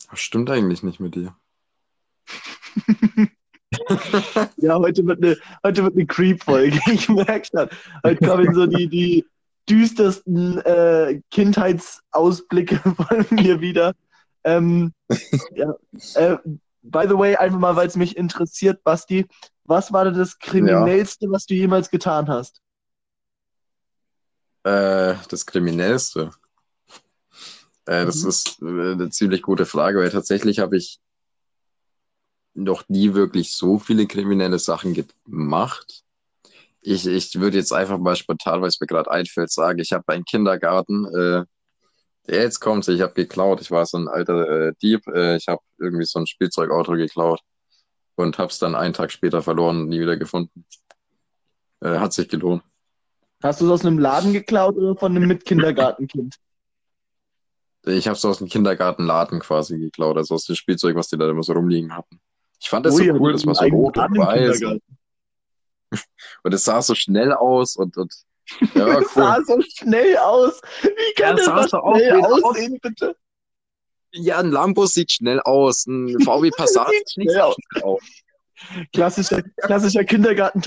was 0.10 0.22
stimmt 0.22 0.50
eigentlich 0.50 0.84
nicht 0.84 1.00
mit 1.02 1.16
dir? 1.16 1.36
Ja, 4.58 4.80
heute 4.80 5.06
wird 5.06 5.22
eine, 5.24 5.38
heute 5.64 5.84
wird 5.84 5.96
eine 5.96 6.06
Creep-Folge. 6.06 6.80
Ich 6.92 7.10
merke 7.10 7.46
schon. 7.46 7.70
Heute 8.04 8.26
kommen 8.26 8.54
so 8.54 8.66
die, 8.66 8.88
die 8.88 9.26
düstersten 9.70 10.60
äh, 10.62 11.22
Kindheitsausblicke 11.32 12.78
von 12.96 13.26
mir 13.32 13.60
wieder. 13.60 13.94
Ähm, 14.46 14.94
ja, 15.54 15.76
äh, 16.16 16.38
by 16.82 17.06
the 17.10 17.18
way, 17.18 17.36
einfach 17.36 17.60
mal, 17.60 17.76
weil 17.76 17.88
es 17.88 17.98
mich 17.98 18.16
interessiert, 18.16 18.84
Basti, 18.86 19.26
was 19.66 19.92
war 19.92 20.06
denn 20.06 20.16
das 20.16 20.40
Kriminellste, 20.40 21.30
was 21.30 21.46
du 21.46 21.54
jemals 21.54 21.90
getan 21.90 22.30
hast? 22.30 22.62
Äh, 24.68 25.16
das 25.30 25.46
Kriminellste. 25.46 26.32
Äh, 27.86 28.06
das 28.06 28.24
Mhm. 28.24 28.30
ist 28.30 28.62
äh, 28.62 28.66
eine 28.66 29.10
ziemlich 29.10 29.42
gute 29.42 29.66
Frage, 29.66 30.00
weil 30.00 30.12
tatsächlich 30.12 30.60
habe 30.60 30.76
ich 30.76 31.00
noch 32.54 32.90
nie 32.90 33.14
wirklich 33.14 33.54
so 33.54 33.80
viele 33.80 34.08
kriminelle 34.08 34.60
Sachen 34.60 34.94
gemacht. 35.26 36.04
Ich, 36.82 37.06
ich 37.08 37.40
würde 37.40 37.58
jetzt 37.58 37.72
einfach 37.72 37.98
mal 37.98 38.16
spontan, 38.18 38.62
weil 38.62 38.70
es 38.70 38.82
mir 38.82 38.88
gerade 38.88 39.10
einfällt, 39.10 39.52
sagen, 39.52 39.80
ich 39.80 39.94
habe 39.94 40.04
einen 40.08 40.26
Kindergarten, 40.26 41.06
äh, 41.06 41.46
der 42.28 42.42
jetzt 42.42 42.60
kommt, 42.60 42.88
ich 42.90 43.02
habe 43.02 43.14
geklaut. 43.14 43.62
Ich 43.62 43.72
war 43.72 43.86
so 43.86 43.98
ein 43.98 44.10
alter 44.10 44.68
äh, 44.70 44.74
Dieb. 44.82 45.08
Äh, 45.08 45.38
ich 45.38 45.48
habe 45.48 45.62
irgendwie 45.78 46.06
so 46.06 46.20
ein 46.20 46.28
Spielzeugauto 46.28 46.94
geklaut 46.94 47.40
und 48.16 48.38
habe 48.38 48.52
es 48.52 48.60
dann 48.60 48.76
einen 48.76 48.94
Tag 48.94 49.12
später 49.14 49.42
verloren 49.42 49.82
und 49.82 49.90
nie 49.90 50.02
wieder 50.02 50.18
gefunden. 50.18 50.66
Äh, 51.82 52.00
hat 52.00 52.12
sich 52.12 52.28
gelohnt. 52.28 52.64
Hast 53.44 53.62
du 53.62 53.66
es 53.66 53.72
aus 53.72 53.86
einem 53.86 54.00
Laden 54.00 54.34
geklaut 54.34 54.76
oder 54.76 54.96
von 54.96 55.16
einem 55.16 55.28
Mitkindergartenkind? 55.28 56.36
Ich 57.86 58.08
habe 58.08 58.18
es 58.18 58.26
aus 58.26 58.40
dem 58.40 58.48
Kindergartenladen 58.48 59.40
quasi 59.40 59.78
geklaut, 59.78 60.18
also 60.18 60.36
aus 60.36 60.46
dem 60.46 60.56
Spielzeug, 60.56 60.96
was 60.96 61.08
die 61.08 61.18
da 61.18 61.30
immer 61.30 61.44
so 61.44 61.54
rumliegen 61.54 61.96
hatten. 61.96 62.20
Ich 62.60 62.70
fand 62.70 62.86
das 62.86 62.96
Oh 62.96 62.98
so 62.98 63.04
cool, 63.14 63.34
das 63.34 63.46
war 63.46 63.56
so 63.56 63.66
rot 63.66 63.98
und 63.98 64.18
weiß. 64.18 64.62
Und 66.44 66.54
es 66.54 66.66
sah 66.66 66.82
so 66.82 66.96
schnell 66.96 67.32
aus 67.32 67.78
und, 67.78 67.96
und 67.96 68.14
ja, 68.76 69.00
Das 69.00 69.14
sah 69.14 69.38
cool. 69.38 69.46
so 69.46 69.62
schnell 69.62 70.18
aus. 70.18 70.60
Wie 70.82 71.14
kann 71.22 71.38
das 71.38 71.46
sah 71.46 71.66
so 71.66 71.78
aus 71.78 71.98
schnell 71.98 72.22
aussehen, 72.26 72.80
bitte? 72.82 73.16
Ja, 74.12 74.40
ein 74.40 74.52
Lambo 74.52 74.86
sieht 74.86 75.12
schnell 75.14 75.40
aus, 75.40 75.86
ein 75.86 76.20
VW 76.22 76.50
Passat 76.58 76.90
Sieht 76.90 77.18
nicht 77.18 77.32
schnell 77.32 77.36
so 77.36 77.42
aus. 77.42 77.56
schnell 77.72 77.84
aus. 77.84 78.02
Klassischer, 78.92 79.42
klassischer 79.62 80.04
kindergarten 80.04 80.62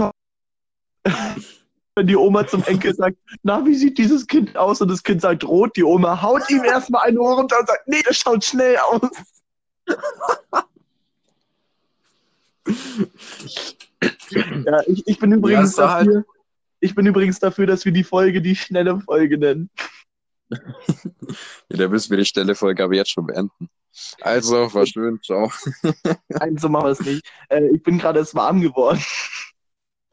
Wenn 2.01 2.07
die 2.07 2.17
Oma 2.17 2.47
zum 2.47 2.65
Enkel 2.65 2.95
sagt, 2.95 3.19
na, 3.43 3.63
wie 3.67 3.75
sieht 3.75 3.99
dieses 3.99 4.27
Kind 4.27 4.57
aus? 4.57 4.81
Und 4.81 4.89
das 4.89 5.03
Kind 5.03 5.21
sagt 5.21 5.45
rot, 5.45 5.77
die 5.77 5.85
Oma 5.85 6.23
haut 6.23 6.49
ihm 6.49 6.65
erstmal 6.65 7.03
eine 7.03 7.19
runter 7.19 7.59
und 7.61 7.69
sagt, 7.69 7.87
nee, 7.87 8.01
das 8.07 8.17
schaut 8.17 8.43
schnell 8.43 8.79
aus. 8.79 9.11
ja, 14.65 14.81
ich, 14.87 15.07
ich 15.07 15.19
bin 15.19 15.33
übrigens 15.33 15.75
da 15.75 15.93
halt- 15.93 16.07
dafür, 16.07 16.25
ich 16.81 16.95
bin 16.95 17.05
übrigens 17.05 17.39
dafür, 17.39 17.67
dass 17.67 17.85
wir 17.85 17.93
die 17.93 18.05
Folge 18.05 18.41
die 18.41 18.57
schnelle 18.57 18.99
Folge 19.01 19.37
nennen. 19.37 19.69
Ja, 20.49 20.57
da 21.69 21.87
müssen 21.89 22.09
wir 22.09 22.17
die 22.17 22.25
Stelle 22.25 22.55
Folge 22.55 22.83
aber 22.83 22.95
jetzt 22.95 23.11
schon 23.11 23.27
beenden. 23.27 23.69
Also, 24.23 24.73
war 24.73 24.87
schön, 24.87 25.21
ciao. 25.23 25.53
Nein, 26.29 26.57
so 26.57 26.71
machen 26.71 26.87
wir 26.87 26.93
es 26.93 27.01
nicht. 27.01 27.31
Äh, 27.51 27.69
ich 27.75 27.83
bin 27.83 27.99
gerade 27.99 28.21
erst 28.21 28.35
warm 28.35 28.63
geworden. 28.63 29.05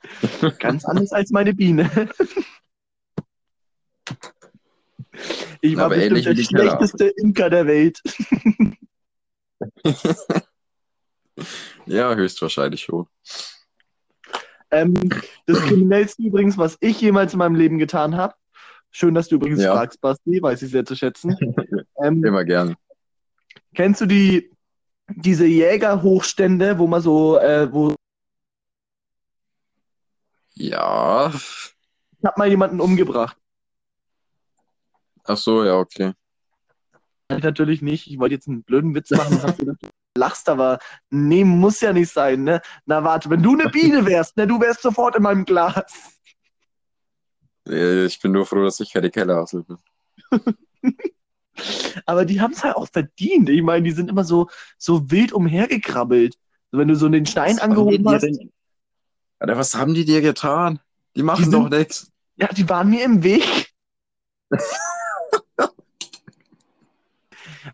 Ganz 0.59 0.85
anders 0.85 1.11
als 1.11 1.31
meine 1.31 1.53
Biene. 1.53 1.89
Ich 5.61 5.75
war 5.75 5.85
Aber 5.85 5.95
bestimmt 5.95 6.25
der 6.25 6.33
die 6.33 6.45
Keller. 6.45 6.69
schlechteste 6.69 7.07
Imker 7.17 7.49
der 7.49 7.65
Welt. 7.67 8.01
Ja, 11.85 12.15
höchstwahrscheinlich 12.15 12.81
schon. 12.81 13.07
Ähm, 14.71 14.93
das 15.45 15.59
Kriminellste 15.59 16.23
übrigens, 16.23 16.57
was 16.57 16.77
ich 16.81 16.99
jemals 16.99 17.33
in 17.33 17.39
meinem 17.39 17.55
Leben 17.55 17.77
getan 17.77 18.17
habe. 18.17 18.33
Schön, 18.91 19.13
dass 19.13 19.27
du 19.29 19.35
übrigens 19.35 19.61
Ja. 19.63 19.73
fragst, 19.73 20.01
Basti, 20.01 20.41
weiß 20.41 20.61
ich 20.63 20.71
sehr 20.71 20.85
zu 20.85 20.95
schätzen. 20.95 21.35
Ähm, 22.03 22.23
Immer 22.23 22.43
gern. 22.45 22.75
kennst 23.73 24.01
du 24.01 24.05
die, 24.05 24.51
diese 25.15 25.47
Jägerhochstände, 25.47 26.77
wo 26.77 26.85
man 26.85 27.01
so, 27.01 27.39
äh, 27.39 27.71
wo 27.71 27.95
Ja. 30.59 31.31
ich 31.33 32.25
hab 32.25 32.37
mal 32.37 32.47
jemanden 32.49 32.81
umgebracht? 32.81 33.37
Ach 35.23 35.37
so, 35.37 35.63
ja, 35.63 35.75
okay. 35.75 36.13
Ich 37.29 37.43
natürlich 37.43 37.81
nicht. 37.81 38.07
Ich 38.07 38.17
wollte 38.19 38.35
jetzt 38.35 38.47
einen 38.47 38.63
blöden 38.63 38.95
Witz 38.95 39.11
machen 39.11 39.33
und 39.41 39.57
gedacht, 39.57 39.77
du 39.81 39.89
lachst, 40.17 40.47
aber 40.49 40.79
nee, 41.09 41.43
muss 41.43 41.81
ja 41.81 41.91
nicht 41.93 42.11
sein, 42.11 42.43
ne? 42.43 42.61
Na 42.85 43.03
warte, 43.03 43.29
wenn 43.29 43.43
du 43.43 43.53
eine 43.53 43.69
Biene 43.69 44.05
wärst, 44.05 44.37
ne, 44.37 44.47
du 44.47 44.59
wärst 44.61 44.81
sofort 44.81 45.15
in 45.15 45.23
meinem 45.23 45.43
Glas. 45.45 45.83
Ich 47.65 48.19
bin 48.21 48.31
nur 48.31 48.45
froh, 48.45 48.63
dass 48.63 48.79
ich 48.79 48.93
keine 48.93 49.11
Kellerhassel 49.11 49.63
bin. 49.63 49.77
Aber 52.05 52.23
die 52.23 52.39
haben 52.39 52.53
es 52.53 52.63
halt 52.63 52.77
auch 52.77 52.87
verdient. 52.87 53.49
Ich 53.49 53.61
meine, 53.61 53.83
die 53.83 53.91
sind 53.91 54.09
immer 54.09 54.23
so, 54.23 54.47
so 54.77 55.11
wild 55.11 55.33
umhergekrabbelt. 55.33 56.37
Wenn 56.71 56.87
du 56.87 56.95
so 56.95 57.09
den 57.09 57.25
Stein 57.25 57.59
angehoben 57.59 58.07
hast, 58.07 58.23
denn- 58.23 58.51
Alter, 59.39 59.57
was 59.57 59.75
haben 59.75 59.93
die 59.93 60.05
dir 60.05 60.21
getan? 60.21 60.79
Die 61.15 61.23
machen 61.23 61.45
Die 61.45 61.51
doch 61.51 61.69
nichts. 61.69 62.11
ja, 62.37 62.47
die 62.47 62.67
waren 62.69 62.89
mir 62.89 63.03
im 63.03 63.23
Weg. 63.23 63.71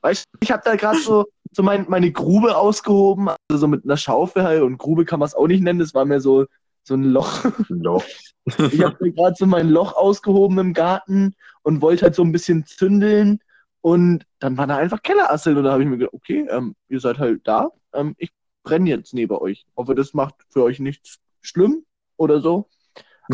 Weißt 0.01 0.25
du, 0.25 0.37
ich 0.41 0.51
habe 0.51 0.63
da 0.65 0.75
gerade 0.75 0.99
so, 0.99 1.25
so 1.51 1.63
mein, 1.63 1.85
meine 1.87 2.11
Grube 2.11 2.57
ausgehoben, 2.57 3.29
also 3.29 3.37
so 3.61 3.67
mit 3.67 3.85
einer 3.85 3.97
Schaufel 3.97 4.43
halt, 4.43 4.61
und 4.61 4.77
Grube 4.77 5.05
kann 5.05 5.19
man 5.19 5.27
es 5.27 5.35
auch 5.35 5.47
nicht 5.47 5.61
nennen, 5.61 5.79
das 5.79 5.93
war 5.93 6.05
mir 6.05 6.19
so, 6.19 6.45
so 6.83 6.95
ein 6.95 7.03
Loch. 7.03 7.45
Doch. 7.69 8.03
Ich 8.45 8.83
habe 8.83 9.11
gerade 9.11 9.35
so 9.37 9.45
mein 9.45 9.69
Loch 9.69 9.95
ausgehoben 9.95 10.57
im 10.57 10.73
Garten 10.73 11.33
und 11.61 11.81
wollte 11.81 12.03
halt 12.03 12.15
so 12.15 12.23
ein 12.23 12.33
bisschen 12.33 12.65
zündeln. 12.65 13.39
Und 13.79 14.25
dann 14.39 14.57
waren 14.57 14.69
da 14.69 14.77
einfach 14.77 15.01
Kellerasseln. 15.01 15.57
Und 15.57 15.63
da 15.63 15.71
habe 15.71 15.83
ich 15.83 15.89
mir 15.89 15.97
gedacht, 15.97 16.13
okay, 16.13 16.45
ähm, 16.49 16.75
ihr 16.89 16.99
seid 16.99 17.19
halt 17.19 17.47
da. 17.47 17.69
Ähm, 17.93 18.15
ich 18.17 18.31
brenne 18.63 18.89
jetzt 18.89 19.13
neben 19.13 19.37
euch. 19.37 19.65
Hoffe, 19.77 19.95
das 19.95 20.13
macht 20.13 20.35
für 20.49 20.63
euch 20.63 20.79
nichts 20.79 21.19
schlimm 21.43 21.85
oder 22.17 22.41
so. 22.41 22.67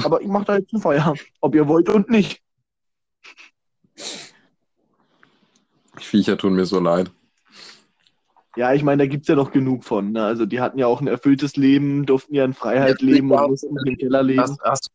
Aber 0.03 0.21
ich 0.21 0.27
mache 0.27 0.45
da 0.45 0.57
jetzt 0.57 0.73
ein 0.73 0.81
Feuer. 0.81 1.13
Ob 1.41 1.55
ihr 1.55 1.67
wollt 1.67 1.89
und 1.89 2.09
nicht. 2.09 2.41
Viecher 5.97 6.37
tun 6.37 6.53
mir 6.53 6.65
so 6.65 6.79
leid. 6.79 7.11
Ja, 8.55 8.73
ich 8.73 8.83
meine, 8.83 9.03
da 9.03 9.07
gibt's 9.07 9.27
ja 9.27 9.35
noch 9.35 9.51
genug 9.51 9.83
von. 9.83 10.11
Ne? 10.11 10.23
Also 10.23 10.45
die 10.45 10.59
hatten 10.59 10.79
ja 10.79 10.87
auch 10.87 11.01
ein 11.01 11.07
erfülltes 11.07 11.55
Leben, 11.55 12.05
durften 12.05 12.33
ja 12.33 12.43
in 12.43 12.53
Freiheit 12.53 13.01
Ja, 13.01 13.07
leben 13.07 13.31
und 13.31 13.49
mussten 13.49 13.73
nicht 13.73 13.87
im 13.87 13.97
Keller 13.97 14.23
leben. 14.23 14.41
Hast, 14.41 14.59
hast, 14.61 14.91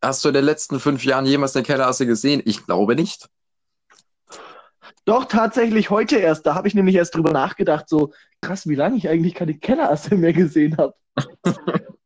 hast 0.00 0.24
du 0.24 0.28
in 0.28 0.34
den 0.34 0.44
letzten 0.44 0.80
fünf 0.80 1.04
Jahren 1.04 1.26
jemals 1.26 1.56
eine 1.56 1.64
Kellerasse 1.64 2.06
gesehen? 2.06 2.40
Ich 2.44 2.64
glaube 2.66 2.94
nicht. 2.94 3.28
Doch, 5.04 5.24
tatsächlich 5.24 5.90
heute 5.90 6.16
erst. 6.16 6.46
Da 6.46 6.54
habe 6.54 6.68
ich 6.68 6.74
nämlich 6.74 6.94
erst 6.94 7.14
drüber 7.14 7.32
nachgedacht, 7.32 7.88
so 7.88 8.12
krass, 8.40 8.66
wie 8.68 8.74
lange 8.74 8.96
ich 8.96 9.08
eigentlich 9.08 9.34
keine 9.34 9.54
Kellerasse 9.54 10.14
mehr 10.14 10.32
gesehen 10.32 10.76
habe. 10.76 10.94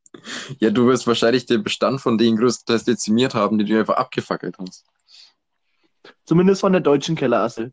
Ja, 0.58 0.70
du 0.70 0.86
wirst 0.86 1.06
wahrscheinlich 1.06 1.46
den 1.46 1.62
Bestand 1.62 2.00
von 2.00 2.18
denen 2.18 2.36
größtenteils 2.36 2.84
dezimiert 2.84 3.34
haben, 3.34 3.58
die 3.58 3.64
du 3.64 3.78
einfach 3.78 3.96
abgefackelt 3.96 4.56
hast. 4.58 4.84
Zumindest 6.24 6.60
von 6.60 6.72
der 6.72 6.80
deutschen 6.80 7.16
Kellerasse. 7.16 7.72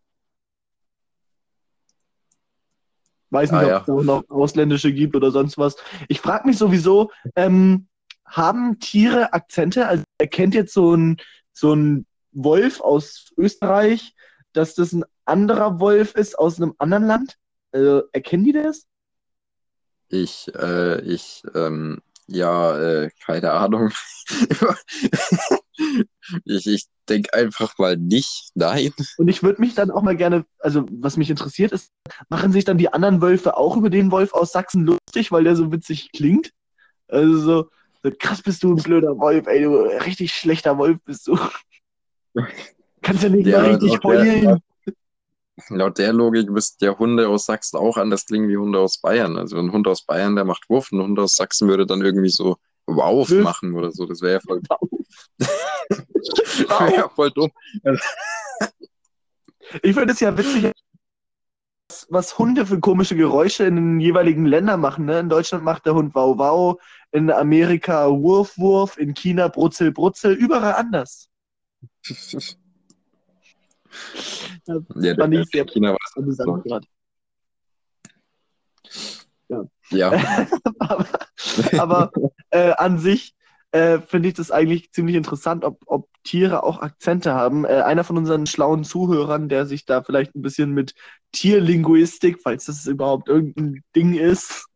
Weiß 3.31 3.51
nicht, 3.51 3.59
Ah, 3.59 3.63
ob 3.63 3.69
ja. 3.69 3.79
es 3.79 3.85
da 3.85 3.93
auch 3.93 4.03
noch 4.03 4.29
ausländische 4.29 4.91
gibt 4.91 5.15
oder 5.15 5.31
sonst 5.31 5.57
was. 5.57 5.75
Ich 6.07 6.19
frage 6.19 6.47
mich 6.47 6.57
sowieso, 6.57 7.11
ähm, 7.35 7.87
haben 8.25 8.79
Tiere 8.79 9.33
Akzente? 9.33 9.87
Also 9.87 10.03
erkennt 10.17 10.55
jetzt 10.55 10.73
so 10.73 10.95
ein, 10.95 11.17
so 11.53 11.73
ein 11.73 12.07
Wolf 12.31 12.81
aus 12.81 13.31
Österreich, 13.37 14.15
dass 14.53 14.75
das 14.75 14.93
ein 14.93 15.05
anderer 15.25 15.79
Wolf 15.79 16.15
ist 16.15 16.37
aus 16.37 16.57
einem 16.57 16.73
anderen 16.79 17.05
Land? 17.05 17.37
Also, 17.71 18.03
erkennen 18.11 18.45
die 18.45 18.53
das? 18.53 18.87
Ich, 20.09 20.51
äh, 20.55 21.01
ich, 21.01 21.43
ähm, 21.53 22.01
ja, 22.29 22.77
äh, 22.79 23.09
keine 23.25 23.51
Ahnung. 23.51 23.91
ich 26.45 26.67
ich 26.67 26.85
denke 27.07 27.33
einfach 27.33 27.77
mal 27.77 27.97
nicht. 27.97 28.51
Nein. 28.53 28.93
Und 29.17 29.27
ich 29.27 29.41
würde 29.43 29.61
mich 29.61 29.73
dann 29.75 29.91
auch 29.91 30.01
mal 30.01 30.15
gerne, 30.15 30.45
also 30.59 30.85
was 30.91 31.17
mich 31.17 31.29
interessiert 31.29 31.71
ist, 31.71 31.91
machen 32.29 32.51
sich 32.51 32.65
dann 32.65 32.77
die 32.77 32.93
anderen 32.93 33.21
Wölfe 33.21 33.57
auch 33.57 33.75
über 33.77 33.89
den 33.89 34.11
Wolf 34.11 34.33
aus 34.33 34.51
Sachsen 34.51 34.85
lustig, 34.85 35.31
weil 35.31 35.43
der 35.43 35.55
so 35.55 35.71
witzig 35.71 36.11
klingt? 36.11 36.51
Also 37.07 37.39
so, 37.39 37.69
so 38.03 38.11
krass 38.17 38.41
bist 38.41 38.63
du 38.63 38.75
ein 38.75 38.83
blöder 38.83 39.17
Wolf, 39.17 39.47
ey, 39.47 39.63
du 39.63 39.77
richtig 40.05 40.33
schlechter 40.33 40.77
Wolf 40.77 40.99
bist 41.05 41.27
du. 41.27 41.37
Kannst 43.01 43.23
ja 43.23 43.29
nicht 43.29 43.47
Ja, 43.47 43.61
mal 43.61 43.71
richtig 43.71 43.99
heulen. 44.03 44.61
Laut 45.69 45.97
der 45.97 46.13
Logik 46.13 46.49
müssten 46.49 46.85
ja 46.85 46.97
Hunde 46.97 47.27
aus 47.27 47.45
Sachsen 47.45 47.77
auch 47.77 47.97
anders 47.97 48.25
klingen 48.25 48.49
wie 48.49 48.57
Hunde 48.57 48.79
aus 48.79 48.99
Bayern. 48.99 49.37
Also 49.37 49.57
ein 49.57 49.71
Hund 49.71 49.87
aus 49.87 50.03
Bayern, 50.05 50.35
der 50.35 50.45
macht 50.45 50.69
Wuff, 50.69 50.91
ein 50.91 51.01
Hund 51.01 51.19
aus 51.19 51.35
Sachsen 51.35 51.67
würde 51.67 51.85
dann 51.85 52.01
irgendwie 52.01 52.29
so 52.29 52.57
Wow 52.85 53.29
Wuff. 53.29 53.43
machen 53.43 53.75
oder 53.75 53.91
so. 53.91 54.05
Das 54.05 54.21
wäre 54.21 54.33
ja 54.33 54.39
voll, 54.39 54.61
wär 55.39 56.95
ja 56.95 57.09
voll 57.09 57.31
dumm. 57.31 57.51
Ich 59.83 59.93
finde 59.95 60.13
es 60.13 60.19
ja 60.19 60.35
witzig, 60.35 60.71
was, 61.89 62.07
was 62.09 62.37
Hunde 62.37 62.65
für 62.65 62.79
komische 62.79 63.15
Geräusche 63.15 63.65
in 63.65 63.75
den 63.75 63.99
jeweiligen 63.99 64.45
Ländern 64.45 64.81
machen. 64.81 65.05
Ne? 65.05 65.19
In 65.19 65.29
Deutschland 65.29 65.63
macht 65.63 65.85
der 65.85 65.93
Hund 65.93 66.15
Wow 66.15 66.37
Wow, 66.37 66.81
in 67.11 67.29
Amerika 67.31 68.09
Wurf 68.09 68.57
Wurf, 68.57 68.97
in 68.97 69.13
China 69.13 69.47
Brutzel 69.47 69.91
Brutzel, 69.91 70.33
überall 70.33 70.73
anders. 70.73 71.29
Ja, 74.65 75.15
fand 75.15 75.33
ich 75.33 75.49
sehr- 75.51 75.65
China 75.65 75.97
Amüsant 76.15 76.63
gerade. 76.63 76.87
ja. 79.89 80.11
aber 80.79 81.07
aber 81.77 82.11
äh, 82.51 82.71
an 82.73 82.99
sich 82.99 83.35
äh, 83.71 83.99
finde 83.99 84.29
ich 84.29 84.35
das 84.35 84.51
eigentlich 84.51 84.91
ziemlich 84.91 85.15
interessant, 85.15 85.63
ob, 85.63 85.81
ob 85.85 86.07
Tiere 86.23 86.63
auch 86.63 86.81
Akzente 86.81 87.33
haben. 87.33 87.65
Äh, 87.65 87.81
einer 87.81 88.03
von 88.03 88.17
unseren 88.17 88.45
schlauen 88.45 88.83
Zuhörern, 88.83 89.49
der 89.49 89.65
sich 89.65 89.85
da 89.85 90.01
vielleicht 90.03 90.35
ein 90.35 90.41
bisschen 90.41 90.71
mit 90.71 90.95
Tierlinguistik, 91.31 92.39
falls 92.41 92.65
das 92.65 92.85
überhaupt 92.87 93.27
irgendein 93.27 93.83
Ding 93.95 94.15
ist, 94.15 94.69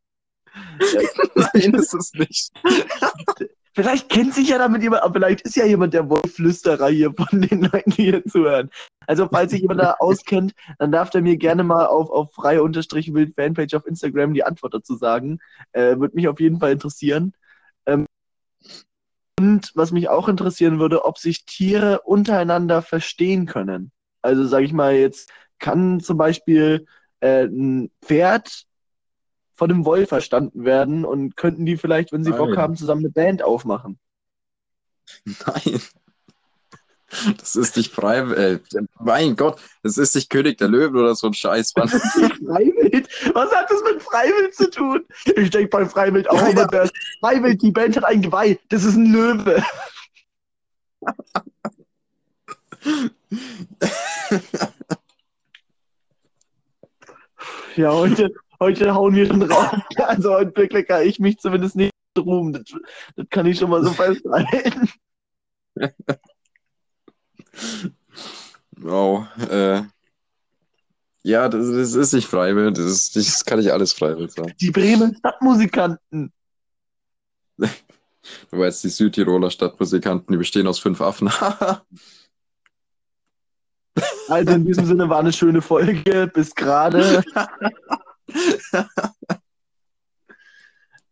Nein, 1.36 1.74
ist 1.74 1.94
es 1.94 2.14
nicht. 2.14 2.52
vielleicht 3.74 4.10
kennt 4.10 4.34
sich 4.34 4.50
ja 4.50 4.58
damit 4.58 4.82
jemand, 4.84 5.04
aber 5.04 5.14
vielleicht 5.14 5.42
ist 5.42 5.56
ja 5.56 5.66
jemand 5.66 5.94
der 5.94 6.10
Wollflüsterer 6.10 6.88
hier 6.90 7.14
von 7.14 7.42
den 7.42 7.64
Leuten, 7.64 7.92
die 7.92 8.04
hier 8.04 8.26
zuhören. 8.26 8.70
Also 9.08 9.28
falls 9.32 9.52
sich 9.52 9.62
jemand 9.62 9.82
da 9.82 9.96
auskennt, 10.00 10.54
dann 10.80 10.92
darf 10.92 11.10
der 11.10 11.22
mir 11.22 11.38
gerne 11.38 11.64
mal 11.64 11.86
auf, 11.86 12.10
auf 12.10 12.34
freie 12.34 12.64
Unterstrich 12.64 13.14
Wild 13.14 13.36
Fanpage 13.36 13.74
auf 13.74 13.86
Instagram 13.86 14.34
die 14.34 14.44
Antwort 14.44 14.74
dazu 14.74 14.96
sagen. 14.96 15.40
Äh, 15.72 15.98
Würde 15.98 16.16
mich 16.16 16.28
auf 16.28 16.40
jeden 16.40 16.60
Fall 16.60 16.72
interessieren. 16.72 17.34
Ähm, 17.86 18.06
und 19.40 19.72
was 19.76 19.92
mich 19.92 20.10
auch 20.10 20.30
interessieren 20.30 20.80
würde, 20.80 21.06
ob 21.06 21.18
sich 21.18 21.46
Tiere 21.46 22.02
untereinander 22.02 22.82
verstehen 22.82 23.46
können. 23.46 23.92
Also 24.22 24.46
sage 24.46 24.66
ich 24.66 24.74
mal 24.74 24.94
jetzt 24.94 25.30
kann 25.60 26.00
zum 26.00 26.18
Beispiel 26.18 26.86
äh, 27.22 27.46
ein 27.46 27.90
Pferd 28.04 28.66
von 29.64 29.72
einem 29.72 29.86
Wolf 29.86 30.10
verstanden 30.10 30.66
werden 30.66 31.06
und 31.06 31.38
könnten 31.38 31.66
die 31.66 31.78
vielleicht, 31.78 32.12
wenn 32.12 32.26
sie 32.26 32.32
Bock 32.32 32.50
Nein. 32.50 32.58
haben, 32.58 32.76
zusammen 32.76 33.00
eine 33.00 33.12
Band 33.12 33.44
aufmachen. 33.44 33.98
Nein. 35.24 35.82
Das 37.38 37.56
ist 37.56 37.78
nicht 37.78 37.94
freiwillig. 37.94 38.62
Äh, 38.74 38.82
mein 39.00 39.38
Gott, 39.38 39.62
das 39.82 39.98
ist 39.98 40.16
nicht 40.16 40.30
König 40.30 40.58
der 40.58 40.68
Löwen 40.68 40.98
oder 40.98 41.16
so 41.16 41.28
ein 41.28 41.34
Scheiß, 41.34 41.72
Mann. 41.78 41.88
Freiwild? 41.88 43.08
Was 43.34 43.54
hat 43.54 43.72
das 43.72 43.82
mit 43.84 44.04
Freiwild 44.04 44.54
zu 44.54 44.70
tun? 44.70 45.06
Ich 45.38 45.50
denke 45.50 45.70
bei 45.70 45.86
Freiwild 45.86 46.30
auch, 46.30 46.42
ja. 46.42 46.68
der 46.68 46.90
Freiwild, 47.22 47.62
die 47.62 47.72
Band 47.72 47.96
hat 47.96 48.04
ein 48.04 48.22
Geweih. 48.22 48.60
Das 48.68 48.84
ist 48.84 48.98
ein 48.98 49.14
Löwe. 49.14 49.64
Ja, 57.76 57.92
heute, 57.92 58.32
heute 58.60 58.94
hauen 58.94 59.16
wir 59.16 59.26
schon 59.26 59.40
drauf. 59.42 59.72
Also 59.98 60.34
heute 60.34 60.52
bekleckere 60.52 61.04
ich 61.04 61.20
mich 61.20 61.40
zumindest 61.40 61.76
nicht 61.76 61.94
drum. 62.14 62.54
Das, 62.54 62.64
das 63.16 63.26
kann 63.30 63.46
ich 63.46 63.58
schon 63.58 63.70
mal 63.70 63.84
so 63.84 63.92
festhalten. 63.94 64.90
Wow. 68.78 69.28
Äh, 69.50 69.84
ja, 71.24 71.48
das, 71.48 71.68
das 71.72 71.96
ist 71.96 72.14
nicht 72.14 72.28
freiwillig. 72.28 72.76
Das, 72.76 72.86
ist, 72.86 73.16
das 73.16 73.46
kann 73.46 73.60
ich 73.60 73.72
alles 73.72 73.94
freiwillig 73.94 74.32
sagen. 74.32 74.54
Die 74.60 74.72
Bremen 74.72 75.16
Stadtmusikanten. 75.16 76.32
Du 78.50 78.58
weißt, 78.58 78.86
die 78.86 78.90
Südtiroler 78.90 79.52
Stadtmusikanten, 79.52 80.32
die 80.32 80.38
bestehen 80.38 80.66
aus 80.66 80.80
fünf 80.80 81.02
Affen. 81.02 81.30
Also 84.30 84.54
in 84.54 84.66
diesem 84.66 84.86
Sinne 84.86 85.10
war 85.10 85.20
eine 85.20 85.34
schöne 85.34 85.62
Folge. 85.62 86.32
Bis 86.34 86.56
gerade. 86.56 87.22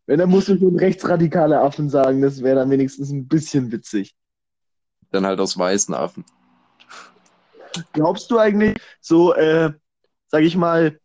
Wenn, 0.05 0.19
dann 0.19 0.29
musst 0.29 0.49
du 0.49 0.57
schon 0.57 0.77
rechtsradikale 0.77 1.59
Affen 1.59 1.89
sagen. 1.89 2.21
Das 2.21 2.41
wäre 2.43 2.57
dann 2.57 2.69
wenigstens 2.69 3.11
ein 3.11 3.27
bisschen 3.27 3.71
witzig. 3.71 4.15
Dann 5.11 5.25
halt 5.25 5.39
aus 5.39 5.57
weißen 5.57 5.93
Affen. 5.93 6.25
Glaubst 7.93 8.29
du 8.31 8.37
eigentlich, 8.37 8.81
so, 8.99 9.33
äh, 9.33 9.71
sag 10.27 10.41
ich 10.43 10.57
mal, 10.57 10.99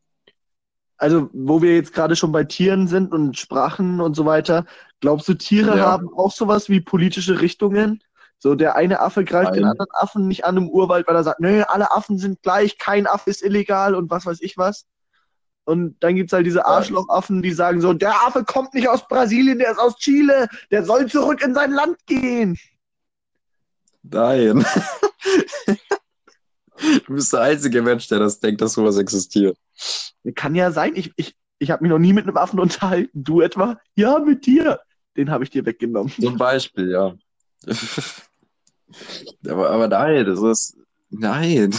also 0.96 1.28
wo 1.32 1.62
wir 1.62 1.76
jetzt 1.76 1.92
gerade 1.92 2.16
schon 2.16 2.32
bei 2.32 2.44
Tieren 2.44 2.88
sind 2.88 3.12
und 3.12 3.36
Sprachen 3.38 4.00
und 4.00 4.16
so 4.16 4.24
weiter, 4.24 4.64
glaubst 5.00 5.28
du, 5.28 5.34
Tiere 5.34 5.76
Ja. 5.76 5.86
haben 5.86 6.08
auch 6.14 6.32
sowas 6.32 6.68
wie 6.68 6.80
politische 6.80 7.40
Richtungen? 7.40 8.02
So, 8.38 8.54
der 8.54 8.76
eine 8.76 9.00
Affe 9.00 9.24
greift 9.24 9.54
den 9.54 9.62
Nein. 9.62 9.72
anderen 9.72 9.90
Affen 9.92 10.28
nicht 10.28 10.44
an 10.44 10.56
im 10.56 10.68
Urwald, 10.68 11.06
weil 11.06 11.16
er 11.16 11.24
sagt, 11.24 11.40
nö, 11.40 11.62
alle 11.62 11.90
Affen 11.90 12.18
sind 12.18 12.42
gleich, 12.42 12.78
kein 12.78 13.06
Affe 13.06 13.30
ist 13.30 13.42
illegal 13.42 13.94
und 13.94 14.10
was 14.10 14.26
weiß 14.26 14.40
ich 14.40 14.58
was. 14.58 14.86
Und 15.66 15.96
dann 15.98 16.14
gibt's 16.14 16.32
halt 16.32 16.46
diese 16.46 16.64
Arschlochaffen, 16.64 17.42
die 17.42 17.52
sagen 17.52 17.80
so, 17.80 17.92
der 17.92 18.14
Affe 18.24 18.44
kommt 18.44 18.72
nicht 18.72 18.88
aus 18.88 19.06
Brasilien, 19.08 19.58
der 19.58 19.72
ist 19.72 19.80
aus 19.80 19.96
Chile, 19.96 20.46
der 20.70 20.84
soll 20.84 21.06
zurück 21.06 21.42
in 21.42 21.54
sein 21.54 21.72
Land 21.72 21.98
gehen. 22.06 22.56
Nein. 24.02 24.64
Du 27.06 27.14
bist 27.14 27.32
der 27.32 27.40
einzige 27.40 27.82
Mensch, 27.82 28.06
der 28.08 28.20
das 28.20 28.38
denkt, 28.38 28.60
dass 28.60 28.74
sowas 28.74 28.98
existiert. 28.98 29.56
Kann 30.34 30.54
ja 30.54 30.70
sein, 30.70 30.92
ich, 30.94 31.10
ich, 31.16 31.34
ich 31.58 31.70
habe 31.70 31.82
mich 31.82 31.90
noch 31.90 31.98
nie 31.98 32.12
mit 32.12 32.28
einem 32.28 32.36
Affen 32.36 32.60
unterhalten. 32.60 33.24
Du 33.24 33.40
etwa? 33.40 33.80
Ja, 33.94 34.18
mit 34.18 34.46
dir. 34.46 34.80
Den 35.16 35.30
habe 35.30 35.42
ich 35.42 35.50
dir 35.50 35.64
weggenommen. 35.64 36.12
Zum 36.20 36.36
Beispiel, 36.36 36.90
ja. 36.90 37.16
Aber, 39.48 39.70
aber 39.70 39.88
nein, 39.88 40.26
das 40.26 40.40
ist. 40.42 40.76
Nein. 41.10 41.74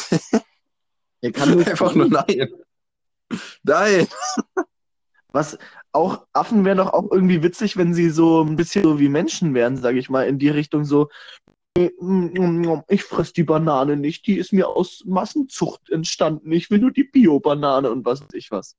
Er 1.21 1.31
kann 1.31 1.51
nur 1.51 1.65
Einfach 1.65 1.93
nur 1.95 2.09
nein. 2.09 2.49
Nein. 3.63 4.07
Was 5.31 5.57
auch 5.91 6.25
Affen 6.33 6.65
wären 6.65 6.77
doch 6.77 6.93
auch 6.93 7.11
irgendwie 7.11 7.43
witzig, 7.43 7.77
wenn 7.77 7.93
sie 7.93 8.09
so 8.09 8.43
ein 8.43 8.55
bisschen 8.55 8.83
so 8.83 8.99
wie 8.99 9.09
Menschen 9.09 9.53
wären, 9.53 9.77
sage 9.77 9.99
ich 9.99 10.09
mal, 10.09 10.27
in 10.27 10.39
die 10.39 10.49
Richtung 10.49 10.85
so. 10.85 11.09
Ich 12.87 13.03
fress 13.03 13.33
die 13.33 13.43
Banane 13.43 13.97
nicht, 13.97 14.25
die 14.25 14.37
ist 14.37 14.51
mir 14.51 14.67
aus 14.67 15.03
Massenzucht 15.05 15.91
entstanden. 15.91 16.51
Ich 16.51 16.71
will 16.71 16.79
nur 16.79 16.91
die 16.91 17.03
Bio-Banane 17.03 17.91
und 17.91 18.03
was 18.05 18.21
weiß 18.21 18.33
ich 18.33 18.49
was. 18.49 18.75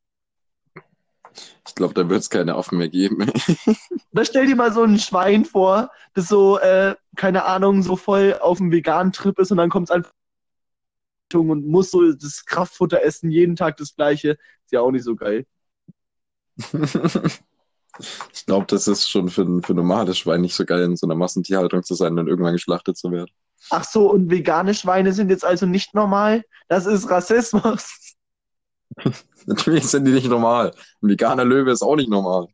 Ich 1.67 1.75
glaube, 1.75 1.95
da 1.95 2.09
wird 2.09 2.21
es 2.21 2.31
keine 2.31 2.57
Affen 2.57 2.79
mehr 2.79 2.89
geben. 2.89 3.31
Oder 4.13 4.25
stell 4.25 4.47
dir 4.47 4.57
mal 4.57 4.73
so 4.73 4.83
ein 4.83 4.99
Schwein 4.99 5.45
vor, 5.45 5.91
das 6.15 6.29
so, 6.29 6.59
äh, 6.59 6.97
keine 7.15 7.45
Ahnung, 7.45 7.83
so 7.83 7.97
voll 7.97 8.37
auf 8.41 8.59
dem 8.59 8.73
veganen 8.73 9.13
Trip 9.13 9.39
ist 9.39 9.53
und 9.53 9.59
dann 9.59 9.71
kommt 9.71 9.89
es 9.89 9.95
einfach 9.95 10.13
und 11.35 11.67
muss 11.67 11.91
so 11.91 12.13
das 12.13 12.45
Kraftfutter 12.45 13.03
essen, 13.03 13.31
jeden 13.31 13.57
Tag 13.57 13.77
das 13.77 13.95
gleiche. 13.95 14.31
Ist 14.31 14.73
ja 14.73 14.81
auch 14.81 14.91
nicht 14.91 15.05
so 15.05 15.17
geil. 15.17 15.47
Ich 18.33 18.47
glaube, 18.47 18.67
das 18.67 18.87
ist 18.87 19.11
schon 19.11 19.29
für, 19.29 19.45
für 19.63 19.75
normale 19.75 20.15
Schwein 20.15 20.43
nicht 20.43 20.55
so 20.55 20.65
geil, 20.65 20.83
in 20.83 20.97
so 20.97 21.07
einer 21.07 21.17
Massentierhaltung 21.17 21.83
zu 21.83 21.95
sein 21.95 22.19
und 22.19 22.29
irgendwann 22.29 22.53
geschlachtet 22.53 22.97
zu 22.97 23.11
werden. 23.11 23.31
Ach 23.71 23.85
so, 23.85 24.11
und 24.11 24.31
vegane 24.31 24.75
Schweine 24.75 25.13
sind 25.13 25.31
jetzt 25.31 25.45
also 25.45 25.67
nicht 25.67 25.95
normal? 25.95 26.45
Das 26.69 26.87
ist 26.87 27.11
Rassismus. 27.11 28.15
Natürlich 29.47 29.89
sind 29.89 30.05
die 30.05 30.13
nicht 30.13 30.29
normal. 30.29 30.73
Ein 31.03 31.09
veganer 31.09 31.45
Löwe 31.45 31.73
ist 31.73 31.83
auch 31.83 31.97
nicht 31.97 32.11
normal. 32.11 32.47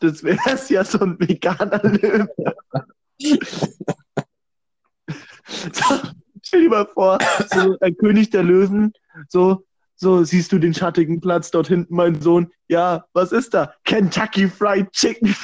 Das 0.00 0.22
wäre 0.22 0.38
ja 0.68 0.84
so 0.84 0.98
ein 0.98 1.18
veganer 1.18 1.80
Löwe. 1.82 2.28
stell 6.46 6.62
dir 6.62 6.70
mal 6.70 6.86
vor, 6.86 7.18
so 7.52 7.76
ein 7.80 7.96
König 7.96 8.30
der 8.30 8.44
Löwen, 8.44 8.92
so, 9.28 9.64
so 9.96 10.22
siehst 10.24 10.52
du 10.52 10.58
den 10.58 10.74
schattigen 10.74 11.20
Platz 11.20 11.50
dort 11.50 11.68
hinten, 11.68 11.94
mein 11.94 12.20
Sohn. 12.20 12.52
Ja, 12.68 13.06
was 13.12 13.32
ist 13.32 13.54
da? 13.54 13.74
Kentucky 13.84 14.48
Fried 14.48 14.92
Chicken. 14.92 15.34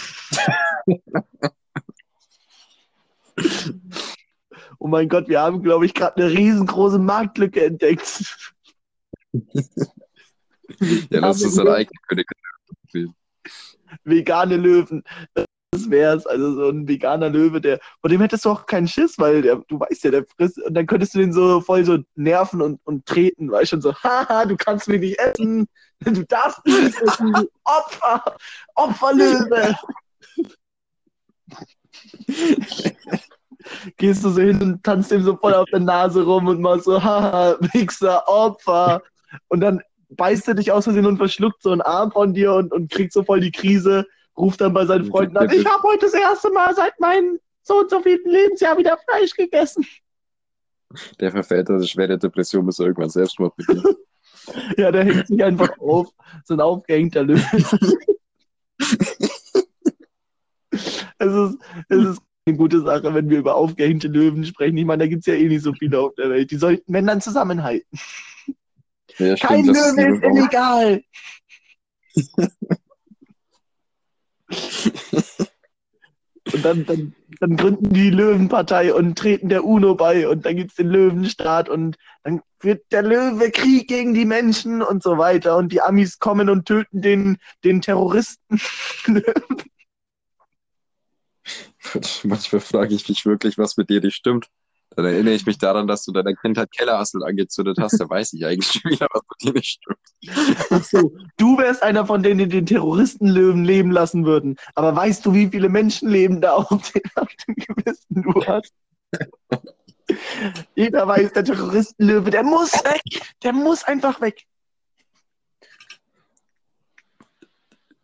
oh 4.79 4.87
mein 4.88 5.09
Gott, 5.09 5.29
wir 5.29 5.41
haben, 5.41 5.62
glaube 5.62 5.87
ich, 5.87 5.95
gerade 5.95 6.23
eine 6.23 6.31
riesengroße 6.31 6.99
Marktlücke 6.99 7.65
entdeckt. 7.65 8.49
Ja, 11.11 11.21
das 11.21 11.43
ist 11.43 11.59
ein 11.59 11.69
eigener 11.69 12.01
König. 12.09 12.27
vegane 14.05 14.57
Löwen. 14.57 15.03
Das 15.73 15.91
wär's. 15.91 16.27
Also 16.27 16.55
so 16.55 16.69
ein 16.69 16.87
veganer 16.87 17.31
Löwe, 17.31 17.61
der, 17.61 17.81
vor 18.01 18.11
dem 18.11 18.21
hättest 18.21 18.45
du 18.45 18.51
auch 18.51 18.67
keinen 18.67 18.89
Schiss, 18.89 19.19
weil 19.19 19.41
der, 19.41 19.57
du 19.69 19.81
weißt 19.81 20.05
ja, 20.05 20.11
der 20.11 20.27
frisst, 20.37 20.63
und 20.63 20.75
dann 20.75 20.87
könntest 20.87 21.15
du 21.15 21.19
den 21.19 21.33
so 21.33 21.63
voll 21.63 21.85
so 21.85 21.99
nerven 22.15 22.61
und, 22.61 22.79
und 22.85 23.07
treten, 23.07 23.51
weißt 23.51 23.71
schon 23.71 23.81
so, 23.81 23.95
haha, 23.95 24.45
du 24.45 24.57
kannst 24.57 24.87
mich 24.87 25.01
nicht 25.01 25.19
essen, 25.19 25.67
du 26.01 26.25
darfst 26.27 26.65
mich 26.67 26.79
nicht 26.79 27.01
essen, 27.01 27.33
du 27.33 27.49
Opfer, 27.65 28.37
Opferlöwe. 28.75 29.75
Gehst 33.97 34.25
du 34.25 34.29
so 34.29 34.43
hin 34.43 34.61
und 34.61 34.85
tanzt 34.85 35.11
dem 35.11 35.23
so 35.23 35.37
voll 35.37 35.55
auf 35.55 35.71
der 35.71 35.81
Nase 35.81 36.23
rum 36.23 36.49
und 36.49 36.61
machst 36.61 36.85
so, 36.85 37.03
haha, 37.03 37.57
Wichser, 37.73 38.29
Opfer. 38.29 39.03
Und 39.49 39.61
dann 39.61 39.81
beißt 40.11 40.49
er 40.49 40.55
dich 40.55 40.71
aus 40.71 40.85
Versehen 40.85 41.07
und 41.07 41.17
verschluckt 41.17 41.63
so 41.63 41.71
einen 41.71 41.81
Arm 41.81 42.13
von 42.13 42.35
dir 42.35 42.53
und, 42.53 42.73
und 42.73 42.91
kriegt 42.91 43.15
so 43.15 43.23
voll 43.23 43.41
die 43.41 43.53
Krise, 43.53 44.07
ruft 44.37 44.61
dann 44.61 44.73
bei 44.73 44.87
seinen 44.87 45.05
Freunden 45.07 45.37
an, 45.37 45.51
ich 45.51 45.64
habe 45.66 45.83
heute 45.85 46.07
das 46.07 46.14
erste 46.14 46.51
Mal 46.51 46.75
seit 46.75 46.99
meinem 47.01 47.38
so 47.62 47.81
und 47.81 47.90
so 47.90 48.01
vielen 48.01 48.25
Lebensjahr 48.25 48.77
wieder 48.77 48.99
Fleisch 48.99 49.35
gegessen. 49.35 49.87
Der 51.21 51.31
verfällt 51.31 51.71
eine 51.71 51.87
schwere 51.87 52.18
Depression, 52.18 52.66
bis 52.66 52.79
er 52.79 52.87
irgendwann 52.87 53.11
Selbstmord 53.11 53.57
beginnt. 53.57 53.85
Ja, 54.77 54.90
der 54.90 55.05
hängt 55.05 55.29
sich 55.29 55.45
einfach 55.45 55.71
auf, 55.79 56.09
so 56.45 56.55
ein 56.55 56.61
aufgehängter 56.61 57.23
Löwe. 57.23 57.40
es, 60.73 61.33
ist, 61.33 61.59
es 61.88 62.05
ist 62.05 62.23
eine 62.45 62.57
gute 62.57 62.81
Sache, 62.81 63.14
wenn 63.14 63.31
wir 63.31 63.38
über 63.38 63.55
aufgehängte 63.55 64.09
Löwen 64.09 64.45
sprechen. 64.45 64.77
Ich 64.77 64.85
meine, 64.85 65.05
da 65.05 65.09
gibt 65.09 65.21
es 65.21 65.27
ja 65.27 65.35
eh 65.35 65.47
nicht 65.47 65.62
so 65.62 65.73
viele 65.75 66.01
auf 66.01 66.16
der 66.16 66.29
Welt. 66.29 66.51
Die 66.51 66.57
sollten, 66.57 66.92
dann, 66.92 67.21
zusammenhalten. 67.21 67.87
Ja, 69.18 69.37
Kein 69.37 69.62
stimmt, 69.62 69.77
Löwe 69.77 70.16
ist 70.16 70.25
illegal. 70.25 71.05
Und 76.53 76.65
dann, 76.65 76.85
dann, 76.87 77.15
dann 77.41 77.57
gründen 77.57 77.93
die 77.93 78.11
Löwenpartei 78.11 78.93
und 78.93 79.17
treten 79.17 79.49
der 79.49 79.65
UNO 79.65 79.95
bei 79.95 80.29
und 80.29 80.45
dann 80.45 80.57
gibt 80.57 80.71
es 80.71 80.77
den 80.77 80.88
Löwenstaat 80.88 81.69
und 81.69 81.97
dann 82.25 82.43
wird 82.61 82.85
der 82.91 83.03
Löwe 83.03 83.51
Krieg 83.51 83.88
gegen 83.88 84.12
die 84.12 84.25
Menschen 84.25 84.83
und 84.83 85.03
so 85.03 85.19
weiter 85.19 85.57
und 85.57 85.73
die 85.73 85.81
Amis 85.81 86.19
kommen 86.19 86.49
und 86.51 86.67
töten 86.67 87.01
den, 87.01 87.38
den 87.65 87.81
Terroristen. 87.81 88.61
Manchmal 92.25 92.61
frage 92.61 92.95
ich 92.95 93.09
mich 93.09 93.25
wirklich, 93.25 93.57
was 93.57 93.77
mit 93.77 93.88
dir 93.88 94.01
nicht 94.01 94.17
stimmt. 94.17 94.49
Dann 94.96 95.05
erinnere 95.05 95.35
ich 95.35 95.46
mich 95.46 95.59
daran, 95.59 95.87
dass 95.87 96.05
du 96.05 96.12
deiner 96.12 96.35
Kindheit 96.35 96.70
Kellerasseln 96.72 97.22
angezündet 97.22 97.78
hast. 97.81 98.00
Da 98.00 98.09
weiß 98.09 98.33
ich 98.35 98.44
eigentlich 98.44 98.70
schon 98.72 98.90
wieder, 98.90 99.09
was 99.12 99.22
mit 99.28 99.42
dir 99.42 99.52
nicht 99.52 99.81
stimmt. 99.81 100.68
Ach 100.70 100.85
so, 100.85 101.12
du 101.37 101.59
wärst 101.59 101.83
einer 101.83 102.07
von 102.07 102.22
denen, 102.22 102.38
die 102.38 102.48
den 102.48 102.66
Terroristenlöwen 102.66 103.64
leben 103.64 103.90
lassen 103.90 104.24
würden. 104.24 104.57
Aber 104.74 104.94
weißt 104.94 105.24
du, 105.24 105.35
wie 105.35 105.48
viele 105.48 105.68
Menschenleben 105.68 106.40
da 106.40 106.55
auf 106.55 106.92
dem, 106.92 107.02
auf 107.14 107.28
dem 107.46 107.55
Gewissen 107.55 108.22
du 108.22 108.44
hast? 108.44 108.72
Jeder 110.74 111.07
weiß, 111.07 111.33
der 111.33 111.44
Terroristenlöwe, 111.44 112.31
der 112.31 112.42
muss 112.42 112.72
weg. 112.85 113.22
Der 113.42 113.52
muss 113.52 113.85
einfach 113.85 114.20
weg. 114.20 114.44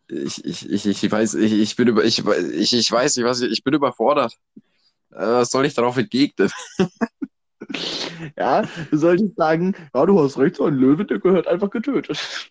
Ich, 0.07 0.43
ich, 0.43 0.69
ich, 0.69 0.85
ich 1.03 1.11
weiß, 1.11 1.35
ich, 1.35 1.53
ich 1.53 1.75
bin 1.75 1.87
über, 1.87 2.03
ich, 2.03 2.25
ich, 2.25 2.73
ich 2.73 2.91
weiß 2.91 3.17
ich, 3.17 3.41
ich 3.43 3.63
bin 3.63 3.75
überfordert. 3.75 4.35
Äh, 5.11 5.17
Was 5.17 5.51
soll 5.51 5.65
ich 5.65 5.73
darauf 5.73 5.97
entgegnen? 5.97 6.49
Ja, 8.35 8.63
du 8.89 8.97
solltest 8.97 9.35
sagen, 9.35 9.75
ja, 9.93 10.05
du 10.05 10.19
hast 10.19 10.39
recht, 10.39 10.55
so 10.55 10.65
ein 10.65 10.73
Löwe, 10.73 11.05
der 11.05 11.19
gehört 11.19 11.47
einfach 11.47 11.69
getötet. 11.69 12.49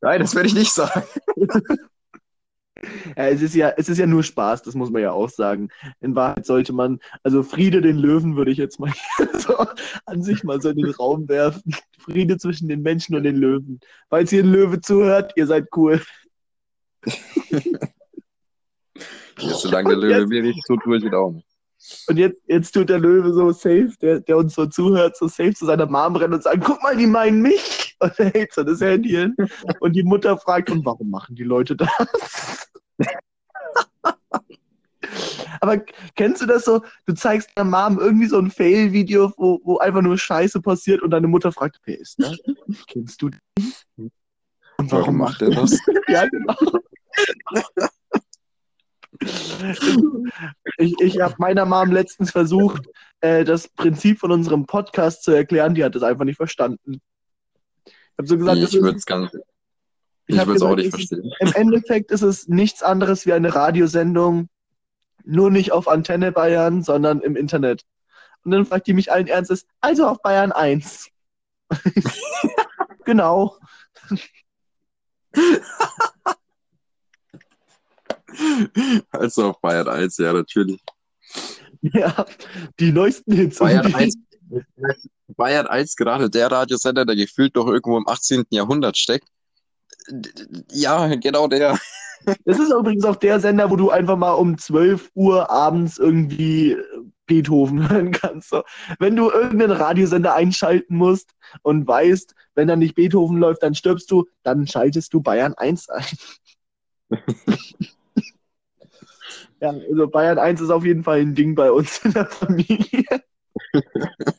Nein, 0.00 0.20
das 0.20 0.34
werde 0.34 0.48
ich 0.48 0.54
nicht 0.54 0.72
sagen. 0.72 1.02
Ja, 3.16 3.28
es 3.28 3.40
ist 3.40 3.54
ja, 3.54 3.70
es 3.70 3.88
ist 3.88 3.96
ja 3.96 4.06
nur 4.06 4.22
Spaß, 4.22 4.62
das 4.62 4.74
muss 4.74 4.90
man 4.90 5.00
ja 5.00 5.10
auch 5.10 5.30
sagen. 5.30 5.70
In 6.00 6.14
Wahrheit 6.14 6.44
sollte 6.44 6.74
man, 6.74 7.00
also 7.22 7.42
Friede 7.42 7.80
den 7.80 7.96
Löwen 7.96 8.36
würde 8.36 8.50
ich 8.50 8.58
jetzt 8.58 8.78
mal 8.78 8.92
so 9.38 9.56
an 10.04 10.22
sich 10.22 10.44
mal 10.44 10.60
so 10.60 10.68
in 10.68 10.76
den 10.76 10.90
Raum 10.90 11.26
werfen. 11.26 11.74
Friede 11.98 12.36
zwischen 12.36 12.68
den 12.68 12.82
Menschen 12.82 13.16
und 13.16 13.22
den 13.22 13.36
Löwen. 13.36 13.80
Falls 14.10 14.30
ihr 14.30 14.44
ein 14.44 14.52
Löwe 14.52 14.82
zuhört, 14.82 15.32
ihr 15.36 15.46
seid 15.46 15.68
cool. 15.74 16.02
Solange 19.38 19.88
der 19.88 19.96
Löwe 19.96 20.26
mir 20.26 20.42
nicht 20.42 20.62
tut, 20.66 20.82
tue 20.82 20.98
ich 20.98 21.12
auch 21.14 21.32
nicht. 21.32 21.55
Und 22.08 22.18
jetzt, 22.18 22.40
jetzt 22.46 22.72
tut 22.72 22.88
der 22.88 22.98
Löwe 22.98 23.32
so 23.32 23.52
safe, 23.52 23.92
der, 24.00 24.20
der 24.20 24.36
uns 24.36 24.54
so 24.54 24.66
zuhört, 24.66 25.16
so 25.16 25.28
safe 25.28 25.54
zu 25.54 25.66
seiner 25.66 25.86
Mom 25.86 26.16
rennen 26.16 26.34
und 26.34 26.42
sagt, 26.42 26.64
guck 26.64 26.82
mal, 26.82 26.96
die 26.96 27.06
meinen 27.06 27.42
mich. 27.42 27.96
Und 28.02 28.12
er 28.18 28.30
hält 28.30 28.52
so 28.52 28.62
das 28.62 28.82
Handy 28.82 29.08
hin. 29.08 29.34
Und 29.80 29.94
die 29.94 30.02
Mutter 30.02 30.36
fragt, 30.36 30.70
und 30.70 30.84
warum 30.84 31.08
machen 31.08 31.34
die 31.34 31.44
Leute 31.44 31.76
das? 31.76 31.88
Aber 35.60 35.78
kennst 36.14 36.42
du 36.42 36.46
das 36.46 36.66
so? 36.66 36.82
Du 37.06 37.14
zeigst 37.14 37.48
deiner 37.54 37.70
Mom 37.70 37.98
irgendwie 37.98 38.26
so 38.26 38.38
ein 38.38 38.50
Fail-Video, 38.50 39.32
wo, 39.38 39.60
wo 39.64 39.78
einfach 39.78 40.02
nur 40.02 40.18
Scheiße 40.18 40.60
passiert 40.60 41.00
und 41.02 41.10
deine 41.10 41.26
Mutter 41.26 41.52
fragt, 41.52 41.80
wer 41.84 41.98
ist 41.98 42.16
das? 42.18 42.36
Kennst 42.86 43.22
du 43.22 43.30
den? 43.30 43.40
Und 44.78 44.92
Warum 44.92 45.16
macht 45.16 45.42
er 45.42 45.50
das? 45.50 45.78
ja, 46.08 46.26
genau. 46.26 46.54
Ich, 50.78 50.94
ich 51.00 51.20
habe 51.20 51.34
meiner 51.38 51.64
Mom 51.64 51.90
letztens 51.92 52.30
versucht, 52.30 52.86
äh, 53.20 53.44
das 53.44 53.68
Prinzip 53.68 54.18
von 54.20 54.30
unserem 54.32 54.66
Podcast 54.66 55.22
zu 55.24 55.30
erklären. 55.32 55.74
Die 55.74 55.84
hat 55.84 55.94
es 55.96 56.02
einfach 56.02 56.24
nicht 56.24 56.36
verstanden. 56.36 57.00
Ich 57.86 57.92
habe 58.18 58.26
so 58.28 58.38
gesagt, 58.38 58.58
Ich 58.58 58.72
würde 58.80 58.96
es 58.96 59.06
ganz, 59.06 59.30
ich 60.26 60.36
ich 60.36 60.46
würde 60.46 60.54
es 60.54 60.62
auch 60.62 60.76
nicht 60.76 60.86
ist- 60.86 60.94
verstehen. 60.94 61.30
Im 61.40 61.52
Endeffekt 61.52 62.10
ist 62.10 62.22
es 62.22 62.48
nichts 62.48 62.82
anderes 62.82 63.26
wie 63.26 63.32
eine 63.32 63.54
Radiosendung, 63.54 64.48
nur 65.24 65.50
nicht 65.50 65.72
auf 65.72 65.88
Antenne 65.88 66.32
Bayern, 66.32 66.82
sondern 66.82 67.20
im 67.20 67.36
Internet. 67.36 67.82
Und 68.44 68.50
dann 68.52 68.64
fragt 68.66 68.86
die 68.86 68.92
mich 68.94 69.10
allen 69.12 69.26
Ernstes, 69.26 69.66
also 69.80 70.06
auf 70.06 70.22
Bayern 70.22 70.52
1. 70.52 71.08
genau. 73.04 73.56
Also 79.10 79.50
auf 79.50 79.60
Bayern 79.60 79.88
1, 79.88 80.18
ja, 80.18 80.32
natürlich. 80.32 80.80
Ja, 81.82 82.24
die 82.80 82.92
neuesten 82.92 83.32
Hits. 83.32 83.58
die, 83.58 83.64
1, 83.64 84.14
Bayern 85.36 85.66
1 85.68 85.96
gerade 85.96 86.30
der 86.30 86.50
Radiosender, 86.50 87.04
der 87.04 87.16
gefühlt 87.16 87.54
noch 87.54 87.66
irgendwo 87.66 87.98
im 87.98 88.08
18. 88.08 88.44
Jahrhundert 88.50 88.96
steckt. 88.96 89.28
Ja, 90.72 91.14
genau 91.16 91.48
der. 91.48 91.78
Das 92.44 92.58
ist 92.58 92.72
übrigens 92.72 93.04
auch 93.04 93.16
der 93.16 93.40
Sender, 93.40 93.70
wo 93.70 93.76
du 93.76 93.90
einfach 93.90 94.16
mal 94.16 94.32
um 94.32 94.58
12 94.58 95.10
Uhr 95.14 95.50
abends 95.50 95.98
irgendwie 95.98 96.76
Beethoven 97.26 97.88
hören 97.90 98.12
kannst. 98.12 98.52
Wenn 98.98 99.16
du 99.16 99.30
irgendeinen 99.30 99.72
Radiosender 99.72 100.34
einschalten 100.34 100.96
musst 100.96 101.30
und 101.62 101.86
weißt, 101.86 102.34
wenn 102.54 102.68
da 102.68 102.76
nicht 102.76 102.94
Beethoven 102.94 103.38
läuft, 103.38 103.62
dann 103.62 103.74
stirbst 103.74 104.10
du, 104.10 104.26
dann 104.42 104.66
schaltest 104.66 105.12
du 105.12 105.20
Bayern 105.20 105.54
1 105.54 105.88
ein. 105.90 106.06
Ja, 109.72 109.80
also 109.90 110.08
Bayern 110.08 110.38
1 110.38 110.60
ist 110.60 110.70
auf 110.70 110.84
jeden 110.84 111.04
Fall 111.04 111.20
ein 111.20 111.34
Ding 111.34 111.54
bei 111.54 111.70
uns 111.70 112.04
in 112.04 112.12
der 112.12 112.26
Familie. 112.26 113.04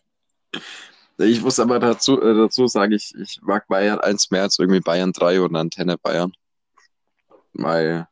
Ich 1.19 1.41
muss 1.41 1.59
aber 1.59 1.79
dazu, 1.79 2.21
äh, 2.21 2.35
dazu 2.35 2.67
sagen, 2.67 2.91
ich, 2.91 3.11
ich 3.15 3.39
mag 3.41 3.67
Bayern 3.67 3.99
1 3.99 4.29
mehr 4.29 4.43
als 4.43 4.59
irgendwie 4.59 4.81
Bayern 4.81 5.13
3 5.13 5.41
und 5.41 5.55
Antenne 5.55 5.97
Bayern. 5.97 6.31
Weil 7.53 8.07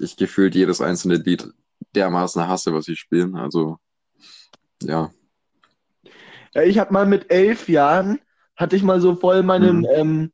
ich 0.00 0.16
gefühlt 0.16 0.54
jedes 0.54 0.80
einzelne 0.80 1.16
Lied 1.16 1.46
dermaßen 1.94 2.48
hasse, 2.48 2.72
was 2.72 2.86
sie 2.86 2.96
spielen. 2.96 3.36
Also, 3.36 3.76
ja. 4.82 5.10
Ja, 6.54 6.62
ich 6.62 6.78
habe 6.78 6.94
mal 6.94 7.04
mit 7.04 7.30
elf 7.30 7.68
Jahren, 7.68 8.18
hatte 8.56 8.74
ich 8.74 8.82
mal 8.82 9.02
so 9.02 9.14
voll 9.14 9.42
meinen, 9.42 9.80
Mhm. 9.80 10.32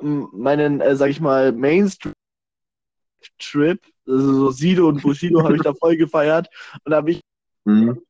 ähm, 0.00 0.28
meinen, 0.32 0.80
äh, 0.80 0.96
sag 0.96 1.10
ich 1.10 1.20
mal, 1.20 1.52
Mainstream-Trip, 1.52 3.80
also 4.06 4.32
so 4.32 4.50
Sido 4.50 4.88
und 4.88 5.02
Bushido 5.02 5.42
habe 5.44 5.56
ich 5.56 5.62
da 5.62 5.72
voll 5.74 5.96
gefeiert 5.96 6.48
und 6.84 6.90
da 6.90 6.96
habe 6.98 7.12
ich 7.12 7.20
Mhm. 7.64 8.02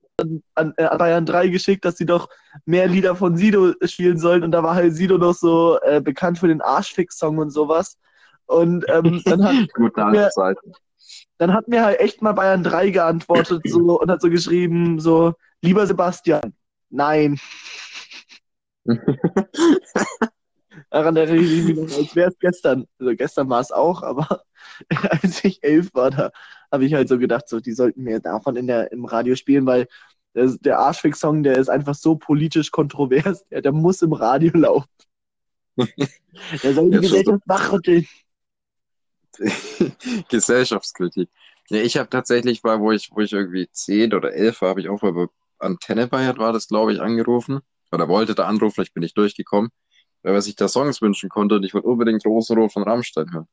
an, 0.54 0.72
äh, 0.76 0.84
an 0.84 0.98
Bayern 0.98 1.26
3 1.26 1.48
geschickt, 1.48 1.84
dass 1.84 1.96
sie 1.98 2.06
doch 2.06 2.28
mehr 2.64 2.86
Lieder 2.86 3.16
von 3.16 3.36
Sido 3.36 3.74
spielen 3.84 4.18
sollen 4.18 4.44
und 4.44 4.52
da 4.52 4.62
war 4.62 4.74
halt 4.74 4.94
Sido 4.94 5.18
noch 5.18 5.34
so 5.34 5.78
äh, 5.82 6.00
bekannt 6.00 6.38
für 6.38 6.48
den 6.48 6.62
Arschfix-Song 6.62 7.36
und 7.38 7.50
sowas 7.50 7.98
und 8.46 8.84
ähm, 8.88 9.20
dann 9.26 9.44
hat 9.44 9.56
Gute. 9.74 10.30
Zeit. 10.34 10.56
dann 11.38 11.52
hat 11.52 11.68
mir 11.68 11.84
halt 11.84 12.00
echt 12.00 12.22
mal 12.22 12.32
Bayern 12.32 12.62
3 12.62 12.90
geantwortet 12.90 13.62
so, 13.66 14.00
und 14.00 14.10
hat 14.10 14.22
so 14.22 14.30
geschrieben, 14.30 15.00
so, 15.00 15.34
lieber 15.60 15.86
Sebastian, 15.86 16.54
nein. 16.90 17.38
Daran 20.92 21.16
erinnere 21.16 21.42
ich 21.42 21.64
mich 21.64 21.76
noch, 21.76 21.98
als 21.98 22.14
wäre 22.14 22.28
es 22.28 22.38
gestern. 22.38 22.86
Also 23.00 23.16
gestern 23.16 23.48
war 23.48 23.60
es 23.60 23.72
auch, 23.72 24.02
aber 24.02 24.42
als 25.22 25.42
ich 25.42 25.64
elf 25.64 25.88
war, 25.94 26.10
da 26.10 26.30
habe 26.70 26.84
ich 26.84 26.92
halt 26.92 27.08
so 27.08 27.18
gedacht, 27.18 27.48
so, 27.48 27.60
die 27.60 27.72
sollten 27.72 28.02
mir 28.02 28.20
davon 28.20 28.56
in 28.56 28.66
der, 28.66 28.92
im 28.92 29.06
Radio 29.06 29.34
spielen, 29.34 29.64
weil 29.64 29.88
der, 30.34 30.54
der 30.60 30.78
Arschfix-Song, 30.80 31.44
der 31.44 31.56
ist 31.56 31.70
einfach 31.70 31.94
so 31.94 32.16
politisch 32.16 32.70
kontrovers, 32.70 33.48
der, 33.48 33.62
der 33.62 33.72
muss 33.72 34.02
im 34.02 34.12
Radio 34.12 34.52
laufen. 34.54 34.88
Der 36.62 36.74
soll 36.74 36.90
die 36.90 36.96
so. 36.96 37.02
Gesellschaft 37.02 37.42
wachrütteln. 37.46 38.06
Gesellschaftskritik. 40.28 41.30
Ja, 41.70 41.78
ich 41.78 41.96
habe 41.96 42.10
tatsächlich 42.10 42.62
mal, 42.62 42.80
wo 42.80 42.92
ich, 42.92 43.10
wo 43.12 43.20
ich 43.20 43.32
irgendwie 43.32 43.68
10 43.70 44.12
oder 44.12 44.34
11 44.34 44.60
war, 44.60 44.68
habe 44.70 44.82
ich 44.82 44.90
auch 44.90 45.00
mal 45.00 45.12
bei 45.12 45.26
Antenne 45.58 46.08
Bayern 46.08 46.36
war 46.36 46.52
das, 46.52 46.68
glaube 46.68 46.92
ich, 46.92 47.00
angerufen. 47.00 47.60
Oder 47.90 48.08
wollte 48.08 48.34
da 48.34 48.46
anrufen, 48.46 48.74
vielleicht 48.74 48.94
bin 48.94 49.02
ich 49.02 49.14
durchgekommen, 49.14 49.70
weil 50.22 50.32
man 50.32 50.42
sich 50.42 50.56
da 50.56 50.68
Songs 50.68 51.00
wünschen 51.02 51.28
konnte 51.28 51.56
und 51.56 51.64
ich 51.64 51.74
wollte 51.74 51.88
unbedingt 51.88 52.24
Rosenrot 52.24 52.72
von 52.72 52.82
Rammstein 52.82 53.32
hören. 53.32 53.48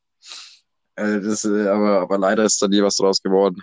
Äh, 0.96 1.20
das, 1.20 1.44
äh, 1.44 1.68
aber, 1.68 2.00
aber 2.00 2.18
leider 2.18 2.44
ist 2.44 2.60
da 2.62 2.68
nie 2.68 2.82
was 2.82 2.96
draus 2.96 3.22
geworden. 3.22 3.62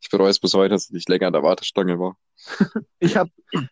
Ich 0.00 0.08
bereue 0.08 0.30
es 0.30 0.38
bis 0.38 0.54
heute, 0.54 0.70
dass 0.70 0.86
ich 0.86 0.92
nicht 0.92 1.08
länger 1.08 1.28
an 1.28 1.32
der 1.32 1.42
Wartestange 1.42 1.98
war. 1.98 2.16
Ich 2.98 3.16
habe 3.16 3.30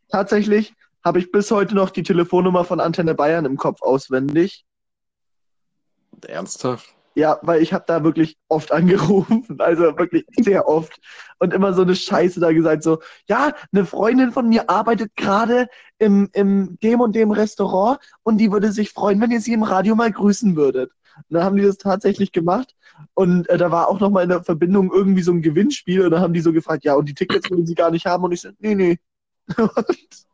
tatsächlich, 0.08 0.74
habe 1.04 1.18
ich 1.18 1.30
bis 1.30 1.50
heute 1.50 1.74
noch 1.74 1.90
die 1.90 2.02
Telefonnummer 2.02 2.64
von 2.64 2.80
Antenne 2.80 3.14
Bayern 3.14 3.44
im 3.44 3.56
Kopf 3.56 3.82
auswendig. 3.82 4.64
Ernsthaft? 6.26 6.94
Ja, 7.14 7.38
weil 7.42 7.62
ich 7.62 7.72
habe 7.72 7.84
da 7.86 8.04
wirklich 8.04 8.36
oft 8.48 8.70
angerufen, 8.70 9.44
also 9.58 9.98
wirklich 9.98 10.24
sehr 10.38 10.68
oft 10.68 11.00
und 11.38 11.52
immer 11.52 11.72
so 11.72 11.82
eine 11.82 11.96
Scheiße 11.96 12.38
da 12.38 12.52
gesagt, 12.52 12.82
so, 12.82 13.00
ja, 13.28 13.52
eine 13.72 13.86
Freundin 13.86 14.30
von 14.30 14.48
mir 14.48 14.70
arbeitet 14.70 15.16
gerade 15.16 15.68
im, 15.98 16.28
im 16.32 16.78
dem 16.80 17.00
und 17.00 17.16
dem 17.16 17.32
Restaurant 17.32 17.98
und 18.22 18.38
die 18.38 18.52
würde 18.52 18.70
sich 18.70 18.92
freuen, 18.92 19.20
wenn 19.20 19.32
ihr 19.32 19.40
sie 19.40 19.52
im 19.52 19.64
Radio 19.64 19.96
mal 19.96 20.12
grüßen 20.12 20.54
würdet. 20.54 20.92
Und 21.16 21.34
dann 21.34 21.42
haben 21.42 21.56
die 21.56 21.62
das 21.62 21.78
tatsächlich 21.78 22.30
gemacht 22.30 22.76
und 23.14 23.48
äh, 23.48 23.58
da 23.58 23.70
war 23.72 23.88
auch 23.88 23.98
noch 23.98 24.10
mal 24.10 24.22
in 24.22 24.28
der 24.28 24.44
Verbindung 24.44 24.92
irgendwie 24.92 25.22
so 25.22 25.32
ein 25.32 25.42
Gewinnspiel 25.42 26.02
und 26.04 26.12
dann 26.12 26.20
haben 26.20 26.34
die 26.34 26.40
so 26.40 26.52
gefragt, 26.52 26.84
ja, 26.84 26.94
und 26.94 27.08
die 27.08 27.14
Tickets 27.14 27.50
wollen 27.50 27.66
sie 27.66 27.74
gar 27.74 27.90
nicht 27.90 28.06
haben 28.06 28.22
und 28.22 28.32
ich 28.32 28.42
so, 28.42 28.50
nee, 28.60 28.74
nee. 28.74 28.98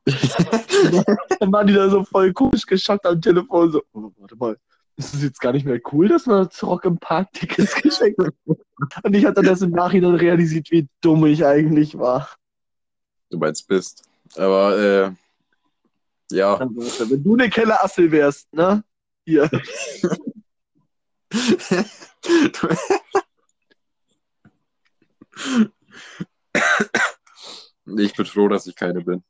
Dann 1.41 1.53
waren 1.53 1.67
die 1.67 1.73
da 1.73 1.89
so 1.89 2.05
voll 2.05 2.33
komisch 2.33 2.67
geschockt 2.67 3.07
am 3.07 3.21
Telefon, 3.21 3.73
so, 3.73 3.83
oh, 3.93 4.11
warte 4.19 4.37
mal, 4.37 4.57
ist 4.97 5.15
es 5.15 5.23
jetzt 5.23 5.41
gar 5.41 5.53
nicht 5.53 5.67
mehr 5.67 5.81
cool, 5.93 6.09
dass 6.09 6.27
man 6.27 6.51
zu 6.51 6.67
Rock 6.67 6.85
im 6.85 6.99
Park 6.99 7.33
Tickets 7.33 7.75
geschenkt 7.83 8.21
hat? 8.21 8.35
Und 9.03 9.15
ich 9.15 9.25
habe 9.25 9.35
dann 9.35 9.45
das 9.45 9.63
im 9.63 9.71
Nachhinein 9.71 10.15
realisiert, 10.15 10.71
wie 10.71 10.89
dumm 11.01 11.27
ich 11.27 11.45
eigentlich 11.45 11.99
war. 11.99 12.29
Du 13.31 13.39
meinst 13.39 13.67
bist. 13.67 14.05
Aber 14.37 14.79
äh, 14.79 15.11
ja. 16.31 16.57
Also, 16.57 17.11
wenn 17.11 17.23
du 17.23 17.35
eine 17.35 17.51
Kellerassel 17.51 18.11
wärst, 18.11 18.53
ne? 18.53 18.85
Hier. 19.25 19.51
Ich 27.99 28.15
bin 28.15 28.27
froh, 28.27 28.49
dass 28.49 28.67
ich 28.67 28.75
keine 28.77 29.03
bin. 29.03 29.23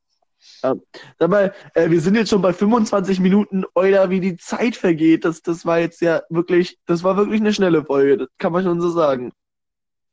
Sag 1.19 1.29
mal, 1.29 1.53
äh, 1.73 1.89
wir 1.89 2.01
sind 2.01 2.15
jetzt 2.15 2.29
schon 2.29 2.41
bei 2.41 2.53
25 2.53 3.19
Minuten, 3.19 3.63
Euler, 3.75 4.09
wie 4.09 4.19
die 4.19 4.37
Zeit 4.37 4.75
vergeht. 4.75 5.25
Das, 5.25 5.41
das 5.41 5.65
war 5.65 5.79
jetzt 5.79 6.01
ja 6.01 6.23
wirklich, 6.29 6.79
das 6.85 7.03
war 7.03 7.17
wirklich 7.17 7.41
eine 7.41 7.53
schnelle 7.53 7.83
Folge, 7.85 8.17
das 8.17 8.27
kann 8.37 8.51
man 8.51 8.63
schon 8.63 8.81
so 8.81 8.89
sagen. 8.89 9.31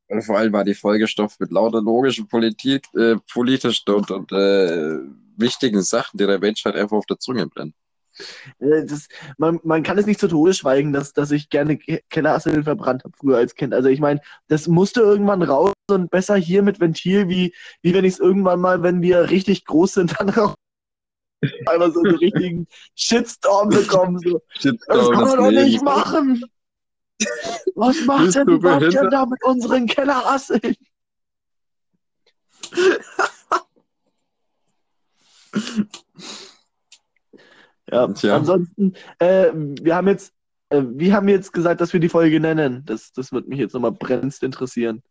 Und 0.08 0.22
vor 0.22 0.36
allem 0.36 0.52
war 0.52 0.64
die 0.64 0.74
Folgestoff 0.74 1.40
mit 1.40 1.50
lauter 1.50 1.80
logischen 1.80 2.28
Politik, 2.28 2.86
äh, 2.94 3.16
politischen 3.32 3.94
und, 3.94 4.10
und 4.10 4.32
äh, 4.32 4.98
wichtigen 5.36 5.82
Sachen, 5.82 6.18
die 6.18 6.26
der 6.26 6.38
Menschheit 6.38 6.76
einfach 6.76 6.98
auf 6.98 7.06
der 7.06 7.18
Zunge 7.18 7.46
brennt. 7.46 7.74
Äh, 8.58 8.84
Das, 8.86 9.08
man, 9.38 9.60
man 9.64 9.82
kann 9.82 9.98
es 9.98 10.06
nicht 10.06 10.20
zu 10.20 10.28
Tode 10.28 10.54
schweigen, 10.54 10.92
dass, 10.92 11.12
dass 11.12 11.30
ich 11.30 11.50
gerne 11.50 11.78
Ke- 11.78 12.02
Kellerasseln 12.10 12.64
verbrannt 12.64 13.04
habe 13.04 13.14
früher 13.16 13.38
als 13.38 13.54
Kind. 13.54 13.74
Also 13.74 13.88
ich 13.88 14.00
meine, 14.00 14.20
das 14.48 14.68
musste 14.68 15.00
irgendwann 15.00 15.42
raus 15.42 15.72
und 15.90 16.10
besser 16.10 16.36
hier 16.36 16.62
mit 16.62 16.80
Ventil, 16.80 17.28
wie, 17.28 17.54
wie 17.82 17.94
wenn 17.94 18.04
ich 18.04 18.14
es 18.14 18.20
irgendwann 18.20 18.60
mal, 18.60 18.82
wenn 18.82 19.02
wir 19.02 19.30
richtig 19.30 19.64
groß 19.64 19.94
sind, 19.94 20.12
dann 20.20 20.28
raus. 20.30 20.54
Einfach 21.66 21.92
so 21.92 22.00
einen 22.02 22.16
richtigen 22.16 22.66
Shitstorm 22.94 23.68
bekommen. 23.68 24.18
So. 24.20 24.40
Das 24.60 25.10
kann 25.10 25.24
man 25.24 25.36
doch 25.38 25.50
nicht 25.50 25.82
machen! 25.82 26.44
Was 27.74 28.04
macht 28.04 28.24
Bist 28.24 28.36
denn 28.36 28.48
Sebastian 28.48 29.10
da 29.10 29.26
mit 29.26 29.42
unseren 29.44 29.86
Kellerasseln? 29.86 30.60
Ja, 37.92 38.08
Tja. 38.08 38.36
ansonsten, 38.36 38.94
äh, 39.18 39.50
wir 39.52 39.94
haben 39.94 40.08
jetzt, 40.08 40.32
äh, 40.70 40.82
wir 40.82 41.14
haben 41.14 41.28
jetzt 41.28 41.52
gesagt, 41.52 41.80
dass 41.80 41.92
wir 41.92 42.00
die 42.00 42.08
Folge 42.08 42.40
nennen. 42.40 42.82
Das, 42.86 43.12
das 43.12 43.32
wird 43.32 43.46
mich 43.48 43.58
jetzt 43.58 43.74
nochmal 43.74 43.92
brennend 43.92 44.42
interessieren. 44.42 45.02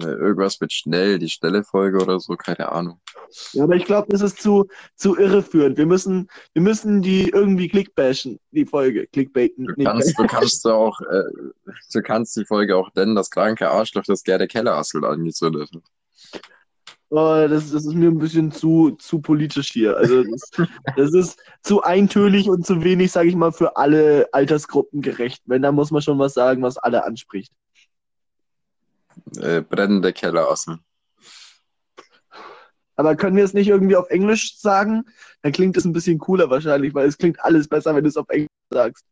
Äh, 0.00 0.06
Irgendwas 0.06 0.60
mit 0.60 0.72
schnell, 0.72 1.18
die 1.18 1.30
schnelle 1.30 1.64
Folge 1.64 2.02
oder 2.02 2.20
so, 2.20 2.36
keine 2.36 2.70
Ahnung. 2.70 3.00
Ja, 3.52 3.64
aber 3.64 3.76
ich 3.76 3.86
glaube, 3.86 4.08
das 4.10 4.20
ist 4.20 4.42
zu, 4.42 4.66
zu 4.96 5.16
irreführend. 5.16 5.78
Wir 5.78 5.86
müssen, 5.86 6.28
wir 6.52 6.62
müssen 6.62 7.00
die 7.00 7.30
irgendwie 7.30 7.68
clickbashen, 7.68 8.38
die 8.50 8.66
Folge. 8.66 9.06
Clickbaiten. 9.06 9.64
Du 9.64 9.74
kannst, 9.82 10.18
du 10.18 10.26
kannst 10.26 10.66
auch, 10.66 11.00
äh, 11.00 11.22
du 11.92 12.02
kannst 12.02 12.36
die 12.36 12.44
Folge 12.44 12.76
auch 12.76 12.90
nennen, 12.94 13.14
das 13.14 13.30
kranke 13.30 13.70
Arschloch, 13.70 14.04
das 14.06 14.24
gerne 14.24 14.46
Kellerassel 14.46 15.04
angezündet 15.06 15.70
hat. 15.74 15.82
Oh, 17.10 17.46
das, 17.48 17.70
das 17.70 17.86
ist 17.86 17.94
mir 17.94 18.10
ein 18.10 18.18
bisschen 18.18 18.50
zu, 18.50 18.92
zu 18.92 19.20
politisch 19.20 19.70
hier. 19.70 19.96
Also 19.96 20.24
das, 20.24 20.50
das 20.96 21.14
ist 21.14 21.38
zu 21.62 21.82
eintönig 21.82 22.48
und 22.48 22.66
zu 22.66 22.82
wenig, 22.82 23.12
sage 23.12 23.28
ich 23.28 23.36
mal, 23.36 23.52
für 23.52 23.76
alle 23.76 24.28
Altersgruppen 24.32 25.00
gerecht. 25.00 25.42
Wenn, 25.46 25.62
dann 25.62 25.74
muss 25.74 25.90
man 25.90 26.02
schon 26.02 26.18
was 26.18 26.34
sagen, 26.34 26.62
was 26.62 26.78
alle 26.78 27.04
anspricht. 27.04 27.52
Äh, 29.36 29.60
brennende 29.60 30.12
Kellerassel. 30.12 30.78
Aber 32.96 33.16
können 33.16 33.36
wir 33.36 33.44
es 33.44 33.54
nicht 33.54 33.68
irgendwie 33.68 33.96
auf 33.96 34.08
Englisch 34.08 34.58
sagen? 34.58 35.04
Dann 35.42 35.52
klingt 35.52 35.76
es 35.76 35.84
ein 35.84 35.92
bisschen 35.92 36.18
cooler 36.18 36.50
wahrscheinlich, 36.50 36.94
weil 36.94 37.08
es 37.08 37.18
klingt 37.18 37.42
alles 37.44 37.68
besser, 37.68 37.94
wenn 37.94 38.04
du 38.04 38.08
es 38.08 38.16
auf 38.16 38.28
Englisch 38.28 38.48
sagst. 38.70 39.04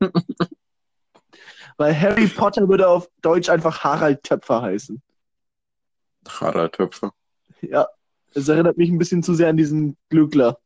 weil 1.76 1.98
Harry 1.98 2.26
Potter 2.26 2.68
würde 2.68 2.88
auf 2.88 3.08
Deutsch 3.22 3.48
einfach 3.48 3.82
Harald 3.82 4.22
Töpfer 4.22 4.62
heißen. 4.62 5.02
Harald 6.28 6.72
Töpfer. 6.74 7.12
Ja, 7.60 7.88
es 8.34 8.48
erinnert 8.48 8.76
mich 8.76 8.90
ein 8.90 8.98
bisschen 8.98 9.22
zu 9.22 9.34
sehr 9.34 9.48
an 9.48 9.56
diesen 9.56 9.96
Glückler. 10.08 10.58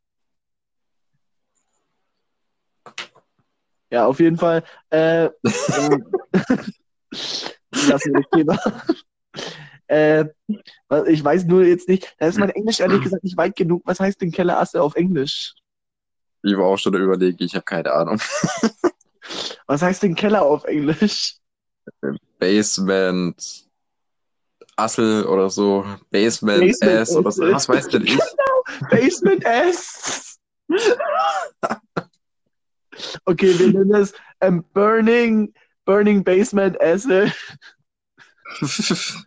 Ja, 3.90 4.06
auf 4.06 4.20
jeden 4.20 4.38
Fall. 4.38 4.64
Äh, 4.90 5.28
lassen 5.42 6.04
wir 7.70 8.20
das 8.20 8.30
Thema. 8.32 8.58
Äh, 9.86 10.24
ich 11.08 11.22
weiß 11.22 11.44
nur 11.44 11.64
jetzt 11.64 11.86
nicht, 11.88 12.14
da 12.18 12.26
ist 12.26 12.38
mein 12.38 12.48
Englisch 12.48 12.80
ehrlich 12.80 13.02
gesagt 13.02 13.24
nicht 13.24 13.36
weit 13.36 13.56
genug. 13.56 13.82
Was 13.84 14.00
heißt 14.00 14.22
denn 14.22 14.32
Kellerasse 14.32 14.82
auf 14.82 14.94
Englisch? 14.94 15.54
Ich 16.42 16.56
war 16.56 16.64
auch 16.64 16.78
schon 16.78 16.94
überlegen, 16.94 17.36
ich 17.40 17.54
habe 17.54 17.64
keine 17.64 17.92
Ahnung. 17.92 18.18
Was 19.66 19.82
heißt 19.82 20.02
denn 20.02 20.14
Keller 20.14 20.42
auf 20.42 20.64
Englisch? 20.64 21.36
Basement 22.38 23.68
Assel 24.82 25.24
oder 25.24 25.50
so. 25.50 25.84
Basement, 26.10 26.60
Basement 26.60 27.00
Ass 27.00 27.16
oder 27.16 27.30
so. 27.30 27.42
Was 27.42 27.68
weiß 27.68 27.88
denn 27.88 28.04
ich? 28.04 28.18
Basement 28.90 29.44
S. 29.44 30.38
Okay, 33.24 33.58
wir 33.58 33.72
nennen 33.72 33.94
es 33.94 34.12
ähm, 34.40 34.64
Burning, 34.74 35.52
Burning 35.84 36.22
Basement 36.22 36.80
Acid. 36.80 37.32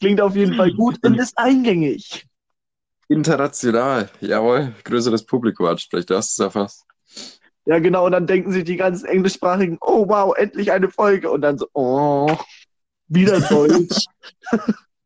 Klingt 0.00 0.20
auf 0.20 0.34
jeden 0.34 0.54
Fall 0.54 0.72
gut 0.72 0.98
und 1.04 1.18
ist 1.18 1.36
eingängig. 1.36 2.26
International. 3.08 4.10
Jawohl. 4.20 4.74
Größeres 4.84 5.24
Publikum 5.24 5.66
anspricht. 5.66 6.10
Du 6.10 6.16
hast 6.16 6.32
es 6.32 6.38
erfasst. 6.38 6.84
Ja, 7.64 7.78
genau, 7.78 8.06
und 8.06 8.12
dann 8.12 8.26
denken 8.26 8.52
sich 8.52 8.64
die 8.64 8.76
ganzen 8.76 9.06
Englischsprachigen, 9.06 9.76
oh 9.80 10.08
wow, 10.08 10.34
endlich 10.36 10.72
eine 10.72 10.88
Folge. 10.88 11.30
Und 11.30 11.42
dann 11.42 11.58
so, 11.58 11.68
oh, 11.74 12.34
wieder 13.08 13.40
Deutsch. 13.40 14.06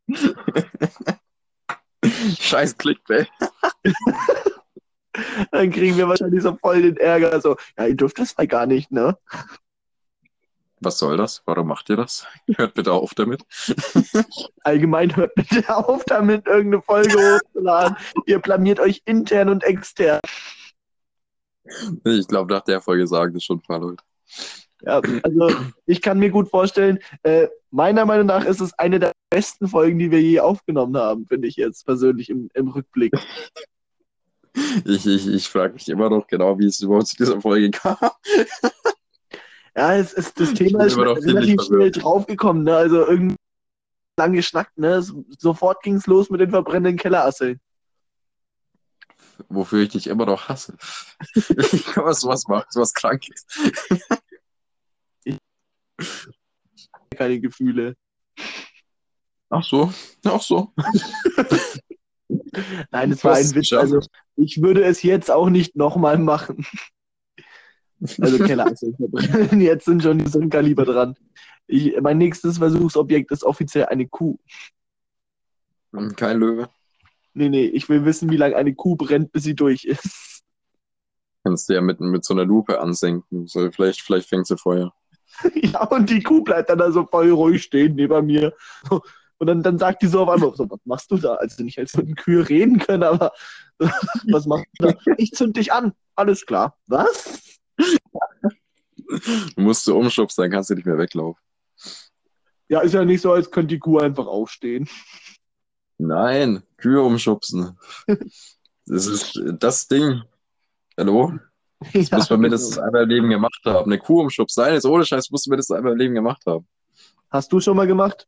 Scheiß 2.39 2.77
Clickbait. 2.77 3.29
Dann 5.51 5.71
kriegen 5.71 5.97
wir 5.97 6.07
wahrscheinlich 6.07 6.41
so 6.41 6.55
voll 6.55 6.81
den 6.81 6.97
Ärger. 6.97 7.39
So, 7.39 7.57
ja, 7.77 7.87
ihr 7.87 7.95
dürft 7.95 8.19
das 8.19 8.37
mal 8.37 8.47
gar 8.47 8.65
nicht, 8.65 8.91
ne? 8.91 9.17
Was 10.79 10.97
soll 10.97 11.15
das? 11.15 11.41
Warum 11.45 11.67
macht 11.67 11.89
ihr 11.89 11.95
das? 11.95 12.27
Hört 12.55 12.73
bitte 12.73 12.91
auf 12.91 13.13
damit. 13.13 13.45
Allgemein 14.63 15.15
hört 15.15 15.33
bitte 15.35 15.75
auf, 15.75 16.03
damit 16.05 16.45
irgendeine 16.45 16.81
Folge 16.81 17.13
hochzuladen. 17.13 17.95
Ihr 18.25 18.39
blamiert 18.39 18.79
euch 18.79 19.01
intern 19.05 19.49
und 19.49 19.63
extern. 19.63 20.19
Ich 22.03 22.27
glaube, 22.27 22.53
nach 22.53 22.63
der 22.63 22.81
Folge 22.81 23.07
sagen 23.07 23.33
das 23.33 23.43
schon 23.43 23.59
ein 23.59 23.61
paar 23.61 23.79
Leute. 23.79 24.03
Ja, 24.85 25.01
also 25.23 25.49
ich 25.85 26.01
kann 26.01 26.19
mir 26.19 26.29
gut 26.29 26.49
vorstellen, 26.49 26.99
äh, 27.23 27.47
meiner 27.71 28.05
Meinung 28.05 28.27
nach 28.27 28.43
ist 28.45 28.59
es 28.59 28.73
eine 28.77 28.99
der 28.99 29.13
besten 29.29 29.67
Folgen, 29.67 29.97
die 29.97 30.11
wir 30.11 30.21
je 30.21 30.41
aufgenommen 30.41 30.97
haben, 30.97 31.25
finde 31.25 31.47
ich 31.47 31.55
jetzt 31.55 31.85
persönlich 31.85 32.29
im, 32.29 32.49
im 32.53 32.67
Rückblick. 32.67 33.13
Ich, 34.85 35.05
ich, 35.07 35.27
ich 35.27 35.47
frage 35.49 35.73
mich 35.73 35.87
immer 35.89 36.09
noch 36.09 36.27
genau, 36.27 36.59
wie 36.59 36.65
es 36.65 36.81
überhaupt 36.81 37.07
zu 37.07 37.15
dieser 37.15 37.39
Folge 37.41 37.71
kam. 37.71 37.97
Ja, 39.75 39.95
es 39.95 40.13
ist, 40.13 40.39
das 40.39 40.53
Thema 40.53 40.83
ist 40.85 40.95
relativ 41.25 41.61
schnell 41.63 41.91
draufgekommen, 41.91 42.63
ne? 42.63 42.75
Also 42.75 43.07
irgendwie 43.07 43.35
lang 44.19 44.33
geschnackt, 44.33 44.77
ne? 44.77 45.01
So- 45.01 45.25
Sofort 45.39 45.81
ging 45.81 45.95
es 45.95 46.05
los 46.05 46.29
mit 46.29 46.41
den 46.41 46.51
verbrennenden 46.51 46.97
Kellerasseln. 46.97 47.59
Wofür 49.49 49.81
ich 49.81 49.89
dich 49.89 50.05
immer 50.07 50.27
noch 50.27 50.47
hasse. 50.49 50.75
Wie 51.33 51.79
kann 51.79 52.03
man 52.03 52.13
sowas 52.13 52.47
machen, 52.47 52.67
sowas 52.69 52.93
Krankes? 52.93 53.47
Keine 57.15 57.39
Gefühle. 57.39 57.95
Ach 59.49 59.63
so, 59.63 59.93
ach 60.25 60.41
so. 60.41 60.73
Nein, 62.91 63.11
es 63.11 63.23
war 63.23 63.35
ein 63.35 63.53
Witz. 63.53 63.71
Also 63.73 63.99
ich 64.35 64.61
würde 64.61 64.83
es 64.83 65.03
jetzt 65.03 65.29
auch 65.29 65.49
nicht 65.49 65.75
nochmal 65.75 66.17
machen. 66.17 66.65
Also 68.19 68.37
Kellerasseln 68.37 68.95
verbrennen. 68.95 69.61
Jetzt 69.61 69.85
sind 69.85 70.03
schon 70.03 70.25
so 70.27 70.39
ein 70.39 70.49
Kaliber 70.49 70.85
dran. 70.85 71.15
Ich, 71.67 71.99
mein 72.01 72.17
nächstes 72.17 72.57
Versuchsobjekt 72.57 73.31
ist 73.31 73.43
offiziell 73.43 73.85
eine 73.85 74.07
Kuh. 74.07 74.37
Kein 76.15 76.39
Löwe. 76.39 76.69
Nee, 77.33 77.49
nee, 77.49 77.65
ich 77.65 77.87
will 77.89 78.05
wissen, 78.05 78.29
wie 78.29 78.37
lange 78.37 78.55
eine 78.55 78.75
Kuh 78.75 78.95
brennt, 78.95 79.31
bis 79.31 79.43
sie 79.43 79.55
durch 79.55 79.85
ist. 79.85 80.43
Kannst 81.43 81.69
du 81.69 81.73
ja 81.73 81.81
mit, 81.81 81.99
mit 81.99 82.23
so 82.25 82.33
einer 82.33 82.45
Lupe 82.45 82.79
ansenken. 82.79 83.47
So, 83.47 83.71
vielleicht, 83.71 84.01
vielleicht 84.01 84.29
fängt 84.29 84.47
sie 84.47 84.57
Feuer. 84.57 84.93
Ja, 85.55 85.83
und 85.85 86.09
die 86.09 86.21
Kuh 86.21 86.43
bleibt 86.43 86.69
dann 86.69 86.77
da 86.77 86.91
so 86.91 87.05
voll 87.05 87.31
ruhig 87.31 87.63
stehen 87.63 87.95
neben 87.95 88.25
mir. 88.25 88.53
Und 89.37 89.47
dann, 89.47 89.63
dann 89.63 89.77
sagt 89.77 90.01
die 90.01 90.07
so 90.07 90.21
auf 90.21 90.29
einmal, 90.29 90.55
so, 90.55 90.69
was 90.69 90.79
machst 90.85 91.11
du 91.11 91.17
da? 91.17 91.35
Also 91.35 91.63
nicht, 91.63 91.77
als 91.79 91.95
würden 91.95 92.15
Kühe 92.15 92.47
reden 92.47 92.79
können, 92.79 93.03
aber 93.03 93.33
was 94.31 94.45
machst 94.45 94.67
du 94.79 94.87
da? 94.87 94.93
Ich 95.17 95.31
zünd 95.31 95.57
dich 95.57 95.73
an. 95.73 95.93
Alles 96.15 96.45
klar. 96.45 96.77
Was? 96.87 97.59
Du 97.75 99.61
musst 99.61 99.83
so 99.83 99.97
umschubsen, 99.97 100.43
dann 100.43 100.51
kannst 100.51 100.69
du 100.69 100.75
nicht 100.75 100.85
mehr 100.85 100.97
weglaufen. 100.97 101.41
Ja, 102.69 102.81
ist 102.81 102.93
ja 102.93 103.03
nicht 103.03 103.21
so, 103.21 103.33
als 103.33 103.51
könnte 103.51 103.75
die 103.75 103.79
Kuh 103.79 103.99
einfach 103.99 104.27
aufstehen. 104.27 104.87
Nein, 105.97 106.63
Kühe 106.77 107.01
umschubsen. 107.01 107.77
Das 108.85 109.05
ist 109.07 109.41
das 109.59 109.87
Ding. 109.87 110.23
Hallo? 110.97 111.39
Das 111.93 112.11
Ja, 112.11 112.17
muss 112.17 112.29
man 112.29 112.39
mindestens 112.41 112.77
einmal 112.77 113.03
im 113.03 113.09
Leben 113.09 113.29
gemacht 113.29 113.61
haben. 113.65 113.85
Eine 113.91 113.99
Kuh 113.99 114.21
umschubsen. 114.21 114.63
Nein, 114.63 114.73
jetzt 114.75 114.85
ohne 114.85 115.05
Scheiß, 115.05 115.29
musst 115.31 115.45
du 115.45 115.49
mindestens 115.49 115.75
einmal 115.77 115.93
im 115.93 115.97
Leben 115.99 116.15
gemacht 116.15 116.43
haben. 116.45 116.67
Hast 117.31 117.51
du 117.51 117.59
schon 117.59 117.75
mal 117.75 117.85
gemacht? 117.85 118.27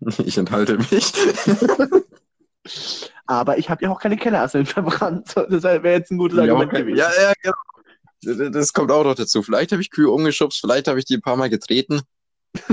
Ich 0.24 0.36
enthalte 0.38 0.78
mich. 0.78 1.12
Aber 3.26 3.58
ich 3.58 3.70
habe 3.70 3.84
ja 3.84 3.90
auch 3.90 4.00
keine 4.00 4.16
Kellerasseln 4.16 4.66
verbrannt. 4.66 5.34
Deshalb 5.50 5.82
wäre 5.82 5.98
jetzt 5.98 6.10
ein 6.10 6.18
gutes 6.18 6.38
Ja, 6.38 6.42
Argument 6.52 6.74
gewesen. 6.74 6.98
ja, 6.98 7.10
ja, 7.20 7.32
genau. 7.42 8.50
Das 8.50 8.72
kommt 8.72 8.90
auch 8.92 9.04
noch 9.04 9.14
dazu. 9.16 9.42
Vielleicht 9.42 9.72
habe 9.72 9.82
ich 9.82 9.90
Kühe 9.90 10.10
umgeschubst, 10.10 10.60
vielleicht 10.60 10.88
habe 10.88 10.98
ich 10.98 11.04
die 11.04 11.16
ein 11.16 11.22
paar 11.22 11.36
Mal 11.36 11.50
getreten. 11.50 12.02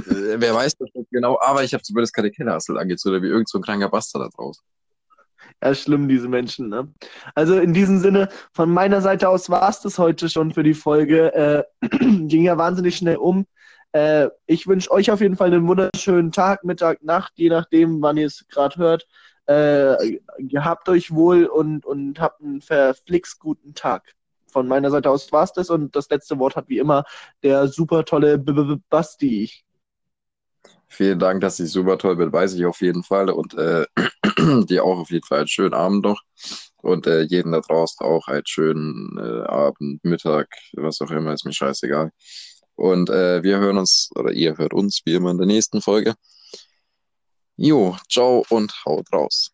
äh, 0.05 0.35
wer 0.39 0.55
weiß 0.55 0.75
das 0.77 0.89
nicht 0.95 1.11
genau, 1.11 1.39
aber 1.41 1.63
ich 1.63 1.73
habe 1.73 1.83
zumindest 1.83 2.13
keine 2.13 2.31
Kellerassel 2.31 2.77
angezündet, 2.77 3.23
wie 3.23 3.27
irgend 3.27 3.49
so 3.49 3.59
ein 3.59 3.63
kranker 3.63 3.89
Bastard 3.89 4.23
da 4.25 4.29
draußen. 4.35 4.63
Ja, 5.61 5.75
schlimm, 5.75 6.07
diese 6.07 6.27
Menschen. 6.27 6.69
Ne? 6.69 6.93
Also 7.35 7.59
in 7.59 7.73
diesem 7.73 7.99
Sinne, 7.99 8.29
von 8.53 8.71
meiner 8.71 9.01
Seite 9.01 9.29
aus 9.29 9.49
war 9.49 9.69
es 9.69 9.81
das 9.81 9.99
heute 9.99 10.29
schon 10.29 10.53
für 10.53 10.63
die 10.63 10.73
Folge. 10.73 11.33
Äh, 11.33 11.63
ging 12.27 12.43
ja 12.43 12.57
wahnsinnig 12.57 12.97
schnell 12.97 13.17
um. 13.17 13.45
Äh, 13.91 14.29
ich 14.45 14.67
wünsche 14.67 14.91
euch 14.91 15.11
auf 15.11 15.21
jeden 15.21 15.35
Fall 15.35 15.47
einen 15.47 15.67
wunderschönen 15.67 16.31
Tag, 16.31 16.63
Mittag, 16.63 17.03
Nacht, 17.03 17.33
je 17.35 17.49
nachdem, 17.49 18.01
wann 18.01 18.17
ihr 18.17 18.27
es 18.27 18.45
gerade 18.47 18.77
hört. 18.77 19.07
Äh, 19.47 20.19
gehabt 20.37 20.87
euch 20.89 21.11
wohl 21.11 21.45
und, 21.45 21.85
und 21.85 22.19
habt 22.19 22.41
einen 22.41 22.61
verflixt 22.61 23.39
guten 23.39 23.73
Tag. 23.73 24.13
Von 24.51 24.67
meiner 24.67 24.91
Seite 24.91 25.09
aus 25.09 25.31
war 25.31 25.43
es 25.43 25.53
das 25.53 25.69
und 25.69 25.95
das 25.95 26.09
letzte 26.09 26.37
Wort 26.39 26.55
hat 26.55 26.69
wie 26.69 26.77
immer 26.77 27.03
der 27.43 27.67
super 27.67 28.05
tolle 28.05 28.37
B 28.37 28.51
-B 28.51 28.61
-B 28.61 28.79
Basti. 28.89 29.51
Vielen 30.87 31.19
Dank, 31.19 31.41
dass 31.41 31.59
ich 31.59 31.71
super 31.71 31.97
toll 31.97 32.15
bin, 32.15 32.33
weiß 32.33 32.55
ich 32.55 32.65
auf 32.65 32.81
jeden 32.81 33.03
Fall. 33.03 33.29
Und 33.29 33.53
äh, 33.53 33.85
dir 34.69 34.83
auch 34.83 34.99
auf 34.99 35.11
jeden 35.11 35.25
Fall 35.25 35.39
einen 35.39 35.47
schönen 35.47 35.73
Abend 35.73 36.03
noch. 36.03 36.21
Und 36.81 37.07
äh, 37.07 37.23
jeden 37.23 37.51
da 37.51 37.59
draußen 37.59 38.05
auch 38.05 38.27
einen 38.27 38.45
schönen 38.45 39.17
äh, 39.17 39.47
Abend, 39.47 40.03
Mittag, 40.03 40.47
was 40.73 41.01
auch 41.01 41.11
immer, 41.11 41.33
ist 41.33 41.45
mir 41.45 41.53
scheißegal. 41.53 42.11
Und 42.75 43.09
äh, 43.09 43.43
wir 43.43 43.59
hören 43.59 43.77
uns, 43.77 44.09
oder 44.15 44.31
ihr 44.31 44.57
hört 44.57 44.73
uns 44.73 45.01
wie 45.05 45.15
immer 45.15 45.31
in 45.31 45.37
der 45.37 45.47
nächsten 45.47 45.81
Folge. 45.81 46.15
Jo, 47.57 47.97
ciao 48.09 48.45
und 48.49 48.73
haut 48.85 49.11
raus. 49.11 49.51